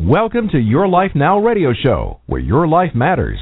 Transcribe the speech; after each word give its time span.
Welcome 0.00 0.48
to 0.52 0.58
Your 0.58 0.88
Life 0.88 1.10
Now 1.14 1.38
radio 1.40 1.74
show, 1.74 2.20
where 2.24 2.40
your 2.40 2.66
life 2.66 2.94
matters. 2.94 3.38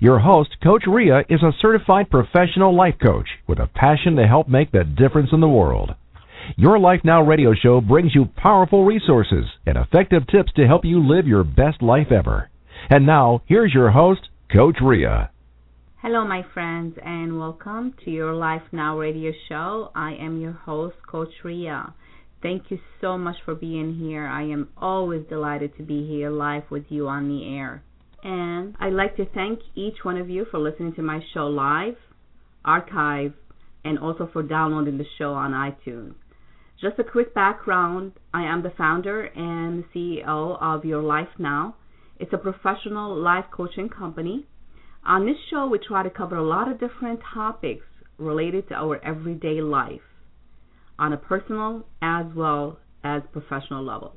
Your 0.00 0.20
host, 0.20 0.50
Coach 0.62 0.84
Ria, 0.86 1.24
is 1.28 1.42
a 1.42 1.50
certified 1.60 2.10
professional 2.10 2.76
life 2.76 2.94
coach 3.04 3.26
with 3.48 3.58
a 3.58 3.66
passion 3.66 4.14
to 4.14 4.24
help 4.24 4.46
make 4.46 4.70
the 4.70 4.84
difference 4.84 5.30
in 5.32 5.40
the 5.40 5.48
world. 5.48 5.96
Your 6.56 6.78
Life 6.78 7.00
Now 7.02 7.22
radio 7.22 7.54
show 7.60 7.80
brings 7.80 8.14
you 8.14 8.26
powerful 8.36 8.84
resources 8.84 9.46
and 9.66 9.76
effective 9.76 10.28
tips 10.28 10.52
to 10.54 10.68
help 10.68 10.84
you 10.84 11.04
live 11.04 11.26
your 11.26 11.42
best 11.42 11.82
life 11.82 12.12
ever. 12.12 12.50
And 12.88 13.04
now, 13.04 13.42
here's 13.46 13.74
your 13.74 13.90
host, 13.90 14.28
Coach 14.54 14.76
Ria. 14.80 15.30
Hello, 15.96 16.24
my 16.24 16.44
friends, 16.54 16.96
and 17.04 17.36
welcome 17.40 17.94
to 18.04 18.12
Your 18.12 18.32
Life 18.32 18.62
Now 18.70 18.96
radio 18.96 19.32
show. 19.48 19.90
I 19.96 20.12
am 20.12 20.40
your 20.40 20.52
host, 20.52 20.94
Coach 21.10 21.32
Ria. 21.42 21.92
Thank 22.42 22.70
you 22.70 22.78
so 23.00 23.16
much 23.16 23.36
for 23.44 23.54
being 23.54 23.94
here. 23.94 24.26
I 24.26 24.42
am 24.42 24.68
always 24.76 25.24
delighted 25.26 25.74
to 25.78 25.82
be 25.82 26.06
here 26.06 26.30
live 26.30 26.64
with 26.70 26.84
you 26.90 27.08
on 27.08 27.28
the 27.28 27.56
air. 27.56 27.82
And 28.22 28.76
I'd 28.78 28.92
like 28.92 29.16
to 29.16 29.24
thank 29.24 29.60
each 29.74 30.04
one 30.04 30.18
of 30.18 30.28
you 30.28 30.44
for 30.50 30.58
listening 30.58 30.94
to 30.94 31.02
my 31.02 31.20
show 31.32 31.46
live, 31.46 31.96
archive, 32.62 33.32
and 33.84 33.98
also 33.98 34.28
for 34.32 34.42
downloading 34.42 34.98
the 34.98 35.06
show 35.16 35.32
on 35.32 35.52
iTunes. 35.52 36.14
Just 36.78 36.98
a 36.98 37.04
quick 37.04 37.32
background 37.34 38.12
I 38.34 38.42
am 38.42 38.62
the 38.62 38.72
founder 38.76 39.24
and 39.24 39.84
CEO 39.94 40.60
of 40.60 40.84
Your 40.84 41.02
Life 41.02 41.38
Now. 41.38 41.76
It's 42.18 42.34
a 42.34 42.38
professional 42.38 43.16
life 43.16 43.46
coaching 43.50 43.88
company. 43.88 44.46
On 45.06 45.24
this 45.24 45.36
show, 45.48 45.66
we 45.66 45.78
try 45.78 46.02
to 46.02 46.10
cover 46.10 46.36
a 46.36 46.46
lot 46.46 46.70
of 46.70 46.80
different 46.80 47.20
topics 47.32 47.86
related 48.18 48.68
to 48.68 48.74
our 48.74 49.02
everyday 49.02 49.62
life 49.62 50.00
on 50.98 51.12
a 51.12 51.16
personal 51.16 51.84
as 52.02 52.26
well 52.34 52.78
as 53.04 53.22
professional 53.32 53.84
level. 53.84 54.16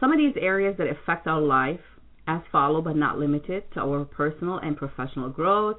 Some 0.00 0.12
of 0.12 0.18
these 0.18 0.34
areas 0.40 0.76
that 0.78 0.88
affect 0.88 1.26
our 1.26 1.40
life 1.40 1.80
as 2.26 2.40
follow 2.50 2.80
but 2.80 2.96
not 2.96 3.18
limited 3.18 3.64
to 3.74 3.80
our 3.80 4.04
personal 4.04 4.58
and 4.58 4.76
professional 4.76 5.30
growth, 5.30 5.76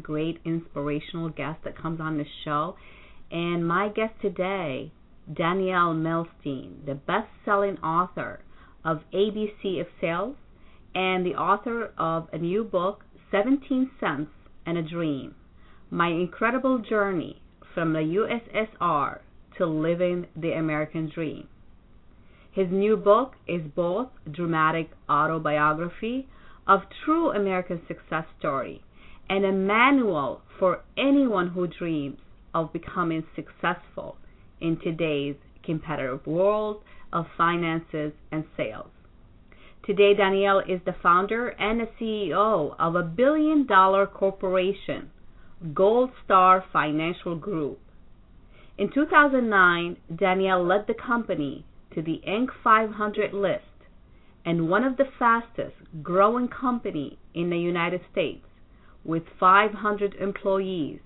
great 0.00 0.40
inspirational 0.46 1.28
guests 1.28 1.60
that 1.64 1.76
comes 1.76 2.00
on 2.00 2.16
the 2.16 2.24
show. 2.46 2.76
And 3.30 3.68
my 3.68 3.90
guest 3.90 4.14
today, 4.22 4.90
Daniel 5.30 5.92
Milstein, 5.92 6.86
the 6.86 6.94
best-selling 6.94 7.76
author 7.80 8.40
of 8.86 9.02
ABC 9.12 9.78
of 9.82 9.86
Sales 10.00 10.36
and 10.94 11.26
the 11.26 11.34
author 11.34 11.92
of 11.98 12.26
a 12.32 12.38
new 12.38 12.64
book, 12.64 13.04
17 13.30 13.90
Cents 14.00 14.30
and 14.64 14.78
a 14.78 14.82
Dream: 14.82 15.34
My 15.90 16.08
Incredible 16.08 16.78
Journey 16.78 17.42
from 17.74 17.92
the 17.92 17.98
USSR 17.98 19.18
to 19.58 19.66
Living 19.66 20.26
the 20.34 20.52
American 20.52 21.10
Dream. 21.14 21.48
His 22.50 22.68
new 22.70 22.96
book 22.96 23.34
is 23.46 23.60
both 23.76 24.08
dramatic 24.32 24.90
autobiography 25.10 26.28
of 26.68 26.82
true 27.04 27.30
American 27.30 27.80
success 27.88 28.24
story 28.38 28.82
and 29.28 29.44
a 29.44 29.52
manual 29.52 30.42
for 30.58 30.82
anyone 30.96 31.48
who 31.48 31.66
dreams 31.66 32.18
of 32.54 32.72
becoming 32.72 33.24
successful 33.34 34.16
in 34.60 34.78
today's 34.80 35.36
competitive 35.64 36.26
world 36.26 36.82
of 37.12 37.26
finances 37.36 38.12
and 38.30 38.44
sales. 38.56 38.90
Today, 39.84 40.12
Daniel 40.14 40.60
is 40.60 40.80
the 40.84 40.94
founder 41.02 41.48
and 41.48 41.80
the 41.80 41.88
CEO 41.98 42.74
of 42.78 42.94
a 42.94 43.02
billion 43.02 43.66
dollar 43.66 44.06
corporation, 44.06 45.10
Gold 45.72 46.10
Star 46.24 46.62
Financial 46.72 47.34
Group. 47.36 47.80
In 48.76 48.90
2009, 48.92 49.96
Daniel 50.14 50.64
led 50.64 50.86
the 50.86 50.94
company 50.94 51.64
to 51.94 52.02
the 52.02 52.20
Inc. 52.28 52.48
500 52.62 53.32
list 53.32 53.64
and 54.48 54.70
one 54.70 54.82
of 54.82 54.96
the 54.96 55.04
fastest 55.18 55.76
growing 56.02 56.48
company 56.48 57.18
in 57.34 57.50
the 57.50 57.58
United 57.58 58.00
States 58.10 58.46
with 59.04 59.22
500 59.38 60.14
employees 60.14 61.00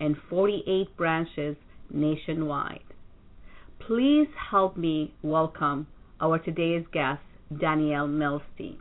and 0.00 0.16
48 0.28 0.96
branches 0.96 1.54
nationwide. 1.92 2.82
Please 3.86 4.26
help 4.50 4.76
me 4.76 5.14
welcome 5.22 5.86
our 6.20 6.40
today's 6.40 6.84
guest, 6.92 7.20
Daniel 7.60 8.08
Milstein. 8.08 8.78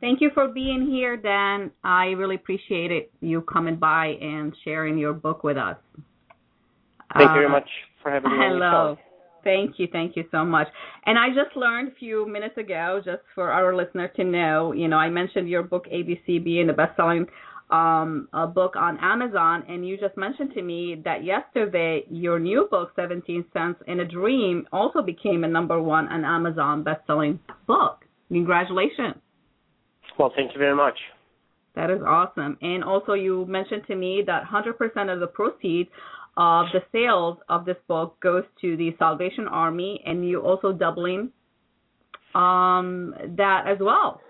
Thank 0.00 0.20
you 0.20 0.30
for 0.32 0.46
being 0.46 0.88
here, 0.88 1.16
Dan. 1.16 1.72
I 1.82 2.10
really 2.10 2.36
appreciate 2.36 2.92
it 2.92 3.10
you 3.20 3.40
coming 3.40 3.74
by 3.74 4.14
and 4.20 4.54
sharing 4.62 4.96
your 4.96 5.12
book 5.12 5.42
with 5.42 5.56
us. 5.56 5.76
Thank 7.16 7.30
uh, 7.30 7.34
you 7.34 7.40
very 7.40 7.46
uh, 7.46 7.48
much 7.48 7.68
for 8.00 8.12
having 8.12 8.30
me. 8.30 8.36
Hello. 8.38 8.96
Thank 9.44 9.78
you, 9.78 9.88
thank 9.90 10.16
you 10.16 10.24
so 10.30 10.44
much. 10.44 10.66
And 11.06 11.18
I 11.18 11.28
just 11.28 11.56
learned 11.56 11.88
a 11.88 11.94
few 11.94 12.28
minutes 12.28 12.56
ago, 12.58 13.00
just 13.04 13.22
for 13.34 13.50
our 13.50 13.74
listener 13.74 14.08
to 14.16 14.24
know, 14.24 14.72
you 14.72 14.88
know, 14.88 14.96
I 14.96 15.08
mentioned 15.08 15.48
your 15.48 15.62
book 15.62 15.86
ABC 15.92 16.42
being 16.42 16.66
the 16.66 16.72
best-selling 16.72 17.26
um, 17.70 18.28
a 18.32 18.46
book 18.46 18.76
on 18.76 18.98
Amazon, 19.00 19.64
and 19.68 19.86
you 19.86 19.98
just 19.98 20.16
mentioned 20.16 20.54
to 20.54 20.62
me 20.62 21.02
that 21.04 21.24
yesterday 21.24 22.04
your 22.10 22.38
new 22.38 22.66
book, 22.70 22.92
17 22.96 23.44
Cents 23.52 23.78
in 23.86 24.00
a 24.00 24.04
Dream, 24.06 24.66
also 24.72 25.02
became 25.02 25.44
a 25.44 25.48
number 25.48 25.80
one 25.80 26.08
on 26.08 26.24
Amazon 26.24 26.82
best-selling 26.82 27.38
book. 27.66 28.04
Congratulations. 28.28 29.16
Well, 30.18 30.32
thank 30.34 30.52
you 30.54 30.58
very 30.58 30.74
much. 30.74 30.98
That 31.74 31.90
is 31.90 32.00
awesome. 32.04 32.56
And 32.60 32.82
also, 32.82 33.12
you 33.12 33.46
mentioned 33.46 33.82
to 33.86 33.94
me 33.94 34.22
that 34.26 34.42
100% 34.44 35.12
of 35.12 35.20
the 35.20 35.26
proceeds 35.26 35.90
of 36.38 36.66
the 36.72 36.80
sales 36.92 37.36
of 37.48 37.64
this 37.64 37.76
book 37.88 38.16
goes 38.20 38.44
to 38.60 38.76
the 38.76 38.94
Salvation 38.96 39.48
Army, 39.48 40.00
and 40.06 40.26
you 40.26 40.40
also 40.40 40.72
doubling 40.72 41.30
um, 42.34 43.12
that 43.36 43.64
as 43.66 43.78
well. 43.80 44.20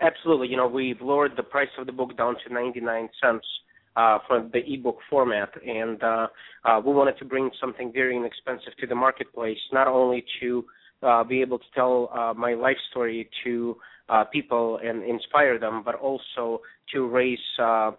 Absolutely. 0.00 0.48
You 0.48 0.56
know, 0.56 0.66
we've 0.66 1.00
lowered 1.00 1.32
the 1.36 1.44
price 1.44 1.68
of 1.78 1.86
the 1.86 1.92
book 1.92 2.16
down 2.18 2.34
to 2.46 2.52
99 2.52 3.08
cents 3.22 3.46
uh, 3.94 4.18
for 4.26 4.50
the 4.52 4.60
ebook 4.66 4.98
format, 5.08 5.48
and 5.64 6.02
uh, 6.02 6.26
uh, 6.64 6.80
we 6.84 6.92
wanted 6.92 7.16
to 7.18 7.24
bring 7.24 7.50
something 7.60 7.92
very 7.92 8.16
inexpensive 8.16 8.76
to 8.80 8.86
the 8.88 8.94
marketplace, 8.94 9.58
not 9.72 9.86
only 9.86 10.24
to 10.40 10.64
uh, 11.04 11.22
be 11.22 11.40
able 11.40 11.58
to 11.58 11.64
tell 11.72 12.10
uh, 12.12 12.34
my 12.34 12.54
life 12.54 12.76
story 12.90 13.30
to 13.44 13.76
uh, 14.08 14.24
people 14.24 14.80
and 14.84 15.04
inspire 15.04 15.58
them, 15.58 15.82
but 15.84 15.94
also 15.94 16.60
to 16.92 17.06
raise 17.06 17.38
uh, 17.62 17.92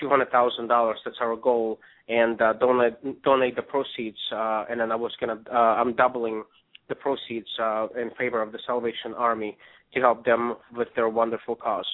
two 0.00 0.08
hundred 0.08 0.30
thousand 0.30 0.68
dollars. 0.68 0.98
That's 1.04 1.16
our 1.20 1.36
goal, 1.36 1.78
and 2.08 2.40
uh, 2.40 2.54
donate 2.54 3.22
donate 3.22 3.56
the 3.56 3.62
proceeds. 3.62 4.18
Uh, 4.32 4.64
and 4.70 4.80
then 4.80 4.92
I 4.92 4.96
was 4.96 5.12
gonna 5.20 5.40
uh, 5.52 5.56
I'm 5.80 5.94
doubling 5.94 6.44
the 6.88 6.94
proceeds 6.94 7.48
uh, 7.60 7.88
in 8.00 8.10
favor 8.18 8.42
of 8.42 8.52
the 8.52 8.58
Salvation 8.66 9.14
Army 9.16 9.56
to 9.94 10.00
help 10.00 10.24
them 10.24 10.54
with 10.74 10.88
their 10.96 11.08
wonderful 11.08 11.54
cause. 11.54 11.86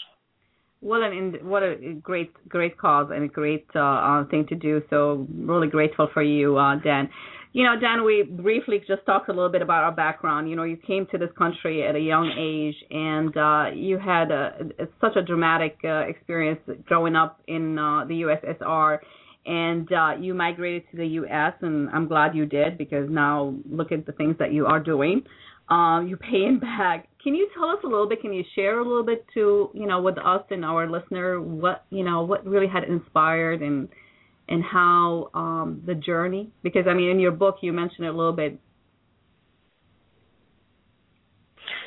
What 0.84 1.02
an 1.02 1.38
what 1.42 1.62
a 1.62 1.94
great 2.02 2.30
great 2.46 2.76
cause 2.76 3.10
and 3.10 3.24
a 3.24 3.28
great 3.28 3.64
uh, 3.74 3.80
uh, 3.80 4.26
thing 4.26 4.44
to 4.50 4.54
do. 4.54 4.82
So 4.90 5.26
really 5.34 5.68
grateful 5.68 6.08
for 6.12 6.22
you, 6.22 6.58
uh, 6.58 6.76
Dan. 6.76 7.08
You 7.54 7.64
know, 7.64 7.80
Dan, 7.80 8.04
we 8.04 8.22
briefly 8.22 8.82
just 8.86 9.06
talked 9.06 9.30
a 9.30 9.32
little 9.32 9.48
bit 9.48 9.62
about 9.62 9.82
our 9.82 9.92
background. 9.92 10.50
You 10.50 10.56
know, 10.56 10.64
you 10.64 10.76
came 10.76 11.06
to 11.12 11.16
this 11.16 11.30
country 11.38 11.86
at 11.86 11.94
a 11.94 12.00
young 12.00 12.30
age, 12.36 12.74
and 12.90 13.34
uh, 13.34 13.74
you 13.74 13.98
had 13.98 14.30
a, 14.30 14.56
a, 14.78 14.86
such 15.00 15.16
a 15.16 15.22
dramatic 15.22 15.78
uh, 15.84 16.00
experience 16.00 16.60
growing 16.84 17.16
up 17.16 17.40
in 17.48 17.78
uh, 17.78 18.04
the 18.04 18.20
USSR, 18.20 18.98
and 19.46 19.90
uh, 19.90 20.10
you 20.20 20.34
migrated 20.34 20.82
to 20.90 20.98
the 20.98 21.06
U.S. 21.06 21.54
And 21.62 21.88
I'm 21.90 22.08
glad 22.08 22.34
you 22.34 22.44
did 22.44 22.76
because 22.76 23.08
now 23.08 23.54
look 23.70 23.90
at 23.90 24.04
the 24.04 24.12
things 24.12 24.36
that 24.38 24.52
you 24.52 24.66
are 24.66 24.80
doing. 24.80 25.22
Uh, 25.68 26.00
you 26.00 26.16
paying 26.16 26.58
back. 26.60 27.08
Can 27.22 27.34
you 27.34 27.48
tell 27.54 27.70
us 27.70 27.78
a 27.84 27.86
little 27.86 28.08
bit? 28.08 28.20
Can 28.20 28.32
you 28.32 28.44
share 28.54 28.78
a 28.78 28.82
little 28.82 29.04
bit 29.04 29.24
to 29.34 29.70
you 29.72 29.86
know 29.86 30.02
with 30.02 30.18
us 30.18 30.42
and 30.50 30.64
our 30.64 30.88
listener 30.90 31.40
what 31.40 31.84
you 31.90 32.04
know 32.04 32.22
what 32.22 32.46
really 32.46 32.68
had 32.68 32.84
inspired 32.84 33.62
and 33.62 33.88
and 34.48 34.62
how 34.62 35.30
um, 35.34 35.82
the 35.86 35.94
journey, 35.94 36.50
because 36.62 36.84
I 36.88 36.94
mean, 36.94 37.10
in 37.10 37.20
your 37.20 37.32
book 37.32 37.56
you 37.62 37.72
mentioned 37.72 38.06
it 38.06 38.10
a 38.10 38.16
little 38.16 38.32
bit. 38.32 38.58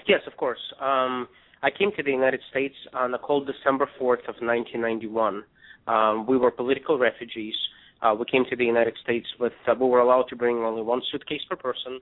Yes, 0.08 0.22
of 0.26 0.36
course. 0.38 0.60
Um, 0.82 1.28
I 1.62 1.70
came 1.70 1.92
to 1.98 2.04
the 2.04 2.12
United 2.12 2.40
States 2.50 2.76
on 2.94 3.14
a 3.14 3.20
cold 3.20 3.48
December 3.48 3.90
4th 4.00 4.24
of 4.30 4.36
1991. 4.40 5.44
Um, 5.88 6.26
we 6.26 6.38
were 6.38 6.50
political 6.50 6.98
refugees. 6.98 7.56
Uh, 8.02 8.16
we 8.18 8.26
came 8.26 8.46
to 8.50 8.56
the 8.56 8.64
United 8.64 8.94
States 9.04 9.28
with, 9.40 9.54
uh, 9.68 9.74
we 9.80 9.88
were 9.88 10.00
allowed 10.00 10.26
to 10.30 10.36
bring 10.36 10.58
only 10.58 10.82
one 10.82 11.02
suitcase 11.12 11.42
per 11.50 11.56
person, 11.56 12.00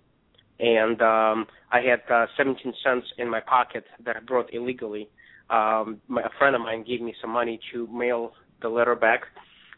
and 0.60 1.02
um, 1.02 1.48
I 1.72 1.82
had 1.82 2.02
uh, 2.14 2.28
17 2.38 2.74
cents 2.84 3.08
in 3.18 3.30
my 3.30 3.42
pocket 3.42 3.84
that 4.06 4.16
I 4.16 4.20
brought 4.20 4.54
illegally. 4.54 5.10
Um, 5.50 6.02
my, 6.08 6.22
a 6.22 6.30
friend 6.38 6.56
of 6.56 6.62
mine 6.62 6.86
gave 6.88 7.02
me 7.02 7.14
some 7.22 7.32
money 7.32 7.60
to 7.74 7.88
mail 7.88 8.32
the 8.62 8.70
letter 8.70 8.96
back 8.96 9.22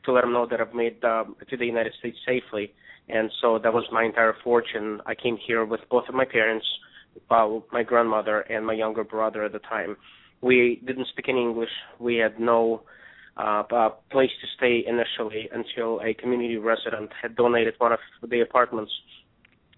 to 0.06 0.14
let 0.14 0.22
them 0.22 0.34
know 0.34 0.48
that 0.50 0.62
I've 0.62 0.74
made 0.74 1.04
um, 1.04 1.36
to 1.50 1.58
the 1.58 1.66
United 1.66 1.94
States 2.00 2.18
safely. 2.26 2.74
And 3.10 3.32
so 3.42 3.60
that 3.62 3.74
was 3.74 3.86
my 3.92 4.04
entire 4.04 4.36
fortune. 4.44 5.02
I 5.06 5.16
came 5.16 5.38
here 5.46 5.66
with 5.66 5.82
both 5.90 6.06
of 6.10 6.16
my 6.16 6.26
parents, 6.26 6.66
uh, 7.30 7.48
my 7.72 7.84
grandmother, 7.84 8.42
and 8.42 8.66
my 8.66 8.74
younger 8.74 9.04
brother 9.04 9.44
at 9.44 9.54
the 9.54 9.60
time. 9.60 9.98
We 10.42 10.82
didn't 10.86 11.08
speak 11.08 11.30
any 11.30 11.42
English. 11.42 11.70
We 12.00 12.18
had 12.18 12.40
no 12.40 12.84
uh, 13.38 13.64
uh, 13.72 13.90
place 14.12 14.30
to 14.42 14.48
stay 14.58 14.84
initially 14.88 15.50
until 15.52 16.00
a 16.02 16.14
community 16.14 16.58
resident 16.58 17.12
had 17.22 17.36
donated 17.36 17.76
one 17.78 17.94
of 17.94 18.00
the 18.28 18.42
apartments 18.42 18.92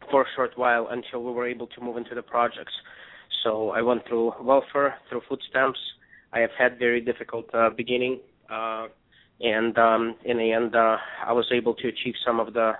for 0.10 0.24
a 0.24 0.26
short 0.36 0.52
while 0.58 0.88
until 0.90 1.24
we 1.24 1.32
were 1.32 1.48
able 1.48 1.68
to 1.68 1.82
move 1.82 1.98
into 1.98 2.16
the 2.16 2.22
projects. 2.22 2.74
So 3.44 3.70
I 3.70 3.82
went 3.82 4.08
through 4.08 4.34
welfare, 4.42 4.96
through 5.10 5.22
food 5.30 5.40
stamps. 5.50 5.80
I 6.34 6.40
have 6.40 6.52
had 6.58 6.78
very 6.78 7.02
difficult 7.02 7.46
uh, 7.54 7.70
beginning. 7.76 8.20
Uh, 8.50 8.88
and 9.42 9.78
um, 9.78 10.16
in 10.26 10.38
the 10.38 10.52
end, 10.52 10.76
uh, 10.76 10.98
I 11.26 11.32
was 11.32 11.50
able 11.54 11.74
to 11.76 11.88
achieve 11.88 12.16
some 12.26 12.40
of 12.40 12.54
the 12.54 12.74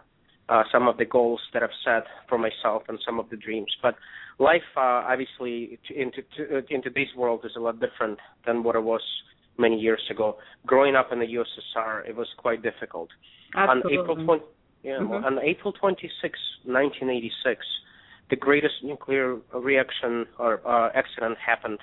uh, 0.50 0.64
some 0.72 0.88
of 0.88 0.98
the 0.98 1.06
goals 1.06 1.40
that 1.54 1.62
I've 1.62 1.70
set 1.86 2.06
for 2.28 2.40
myself 2.40 2.82
and 2.88 2.98
some 3.06 3.20
of 3.20 3.30
the 3.30 3.38
dreams. 3.38 3.72
But 3.84 3.96
life, 4.40 4.64
uh, 4.76 5.06
obviously, 5.06 5.80
into 5.96 6.24
to, 6.38 6.74
in 6.74 6.82
today's 6.82 7.14
world 7.16 7.42
is 7.44 7.52
a 7.56 7.60
lot 7.60 7.80
different 7.80 8.18
than 8.48 8.64
what 8.64 8.76
it 8.76 8.84
was 8.84 9.02
many 9.60 9.78
years 9.78 10.02
ago. 10.10 10.38
Growing 10.66 10.96
up 10.96 11.10
in 11.12 11.20
the 11.20 11.28
USSR, 11.28 12.10
it 12.10 12.16
was 12.16 12.28
quite 12.38 12.64
difficult. 12.64 13.10
Absolutely. 13.56 13.98
On 13.98 14.04
April 14.04 14.26
20, 14.26 14.44
yeah, 14.84 14.98
mm-hmm. 15.00 15.26
on 15.26 15.40
April 15.40 15.74
26, 15.74 16.12
1986, 16.66 17.66
the 18.30 18.36
greatest 18.36 18.76
nuclear 18.84 19.38
reaction 19.54 20.26
or 20.38 20.66
uh, 20.68 20.90
accident 20.96 21.38
happened, 21.46 21.80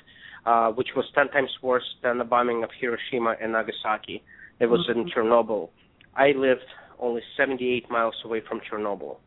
uh, 0.47 0.71
which 0.71 0.89
was 0.97 1.05
10 1.15 1.29
times 1.29 1.51
worse 1.63 1.97
than 2.03 2.19
the 2.19 2.25
bombing 2.25 2.63
of 2.63 2.71
Hiroshima 2.81 3.35
and 3.41 3.53
Nagasaki. 3.53 4.23
It 4.61 4.67
was 4.67 4.87
mm-hmm. 4.89 5.01
in 5.01 5.11
Chernobyl. 5.11 5.71
I 6.15 6.29
lived 6.29 6.65
only 6.99 7.21
78 7.37 7.91
miles 7.91 8.15
away 8.25 8.43
from 8.49 8.61
Chernobyl. 8.61 9.19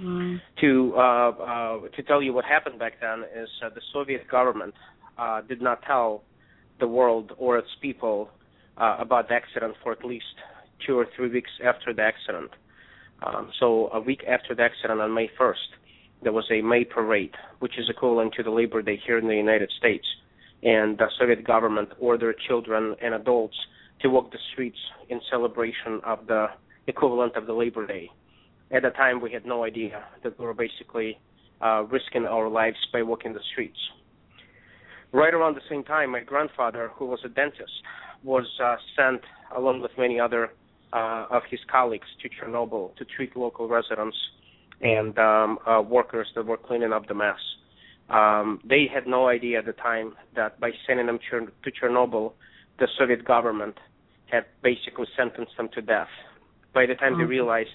Mm-hmm. 0.00 0.36
To 0.62 0.94
uh, 0.96 1.00
uh, 1.00 1.88
to 1.94 2.02
tell 2.04 2.22
you 2.22 2.32
what 2.32 2.46
happened 2.46 2.78
back 2.78 2.94
then 3.02 3.22
is 3.36 3.50
uh, 3.62 3.68
the 3.68 3.82
Soviet 3.92 4.26
government 4.30 4.72
uh, 5.18 5.42
did 5.42 5.60
not 5.60 5.82
tell 5.82 6.22
the 6.78 6.86
world 6.86 7.32
or 7.36 7.58
its 7.58 7.68
people 7.82 8.30
uh, 8.78 8.96
about 8.98 9.28
the 9.28 9.34
accident 9.34 9.74
for 9.82 9.92
at 9.92 10.02
least 10.02 10.24
two 10.86 10.98
or 10.98 11.06
three 11.14 11.28
weeks 11.28 11.50
after 11.62 11.92
the 11.92 12.00
accident. 12.00 12.50
Um, 13.22 13.50
so 13.58 13.90
a 13.92 14.00
week 14.00 14.24
after 14.26 14.54
the 14.54 14.62
accident, 14.62 15.00
on 15.00 15.14
May 15.14 15.30
1st, 15.38 15.54
there 16.22 16.32
was 16.32 16.46
a 16.50 16.62
May 16.62 16.84
parade, 16.84 17.34
which 17.60 17.78
is 17.78 17.88
equivalent 17.88 18.34
to 18.34 18.42
the 18.42 18.50
Labor 18.50 18.82
Day 18.82 19.00
here 19.06 19.18
in 19.18 19.26
the 19.26 19.36
United 19.36 19.70
States, 19.78 20.06
and 20.62 20.98
the 20.98 21.06
Soviet 21.18 21.46
government 21.46 21.90
ordered 21.98 22.36
children 22.46 22.94
and 23.02 23.14
adults 23.14 23.56
to 24.02 24.08
walk 24.08 24.30
the 24.32 24.38
streets 24.52 24.78
in 25.08 25.20
celebration 25.30 26.00
of 26.04 26.26
the 26.26 26.46
equivalent 26.86 27.36
of 27.36 27.46
the 27.46 27.52
Labor 27.52 27.86
Day. 27.86 28.10
At 28.70 28.82
the 28.82 28.90
time, 28.90 29.20
we 29.20 29.32
had 29.32 29.44
no 29.44 29.64
idea 29.64 30.04
that 30.22 30.38
we 30.38 30.44
were 30.44 30.54
basically 30.54 31.18
uh, 31.60 31.84
risking 31.84 32.26
our 32.26 32.48
lives 32.48 32.78
by 32.92 33.02
walking 33.02 33.32
the 33.32 33.40
streets. 33.52 33.78
Right 35.12 35.34
around 35.34 35.56
the 35.56 35.62
same 35.68 35.82
time, 35.82 36.10
my 36.10 36.20
grandfather, 36.20 36.90
who 36.94 37.06
was 37.06 37.20
a 37.24 37.28
dentist, 37.28 37.72
was 38.22 38.46
uh, 38.62 38.76
sent 38.96 39.22
along 39.56 39.82
with 39.82 39.90
many 39.98 40.20
other 40.20 40.50
uh, 40.92 41.26
of 41.30 41.42
his 41.50 41.60
colleagues 41.70 42.06
to 42.22 42.28
Chernobyl 42.28 42.94
to 42.96 43.04
treat 43.04 43.36
local 43.36 43.68
residents 43.68 44.16
and 44.80 45.18
um, 45.18 45.58
uh, 45.66 45.80
workers 45.82 46.28
that 46.34 46.46
were 46.46 46.56
cleaning 46.56 46.92
up 46.92 47.06
the 47.06 47.14
mess. 47.14 47.38
Um, 48.08 48.60
they 48.64 48.86
had 48.92 49.06
no 49.06 49.28
idea 49.28 49.58
at 49.58 49.66
the 49.66 49.72
time 49.72 50.14
that 50.34 50.58
by 50.58 50.70
sending 50.86 51.06
them 51.06 51.18
to 51.30 51.70
Chernobyl, 51.70 52.32
the 52.78 52.88
Soviet 52.98 53.24
government 53.24 53.76
had 54.30 54.46
basically 54.62 55.06
sentenced 55.16 55.56
them 55.56 55.68
to 55.74 55.82
death. 55.82 56.08
By 56.74 56.86
the 56.86 56.94
time 56.94 57.14
they 57.14 57.22
mm-hmm. 57.22 57.30
realized 57.30 57.68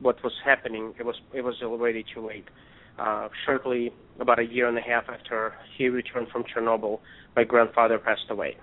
what 0.00 0.22
was 0.22 0.32
happening, 0.44 0.94
it 0.98 1.04
was 1.04 1.16
it 1.32 1.42
was 1.42 1.56
already 1.62 2.04
too 2.14 2.26
late. 2.26 2.46
Uh, 2.98 3.28
shortly, 3.44 3.92
about 4.20 4.38
a 4.38 4.44
year 4.44 4.68
and 4.68 4.78
a 4.78 4.80
half 4.80 5.04
after 5.08 5.54
he 5.76 5.88
returned 5.88 6.28
from 6.28 6.44
Chernobyl, 6.44 7.00
my 7.34 7.42
grandfather 7.42 7.98
passed 7.98 8.30
away. 8.30 8.56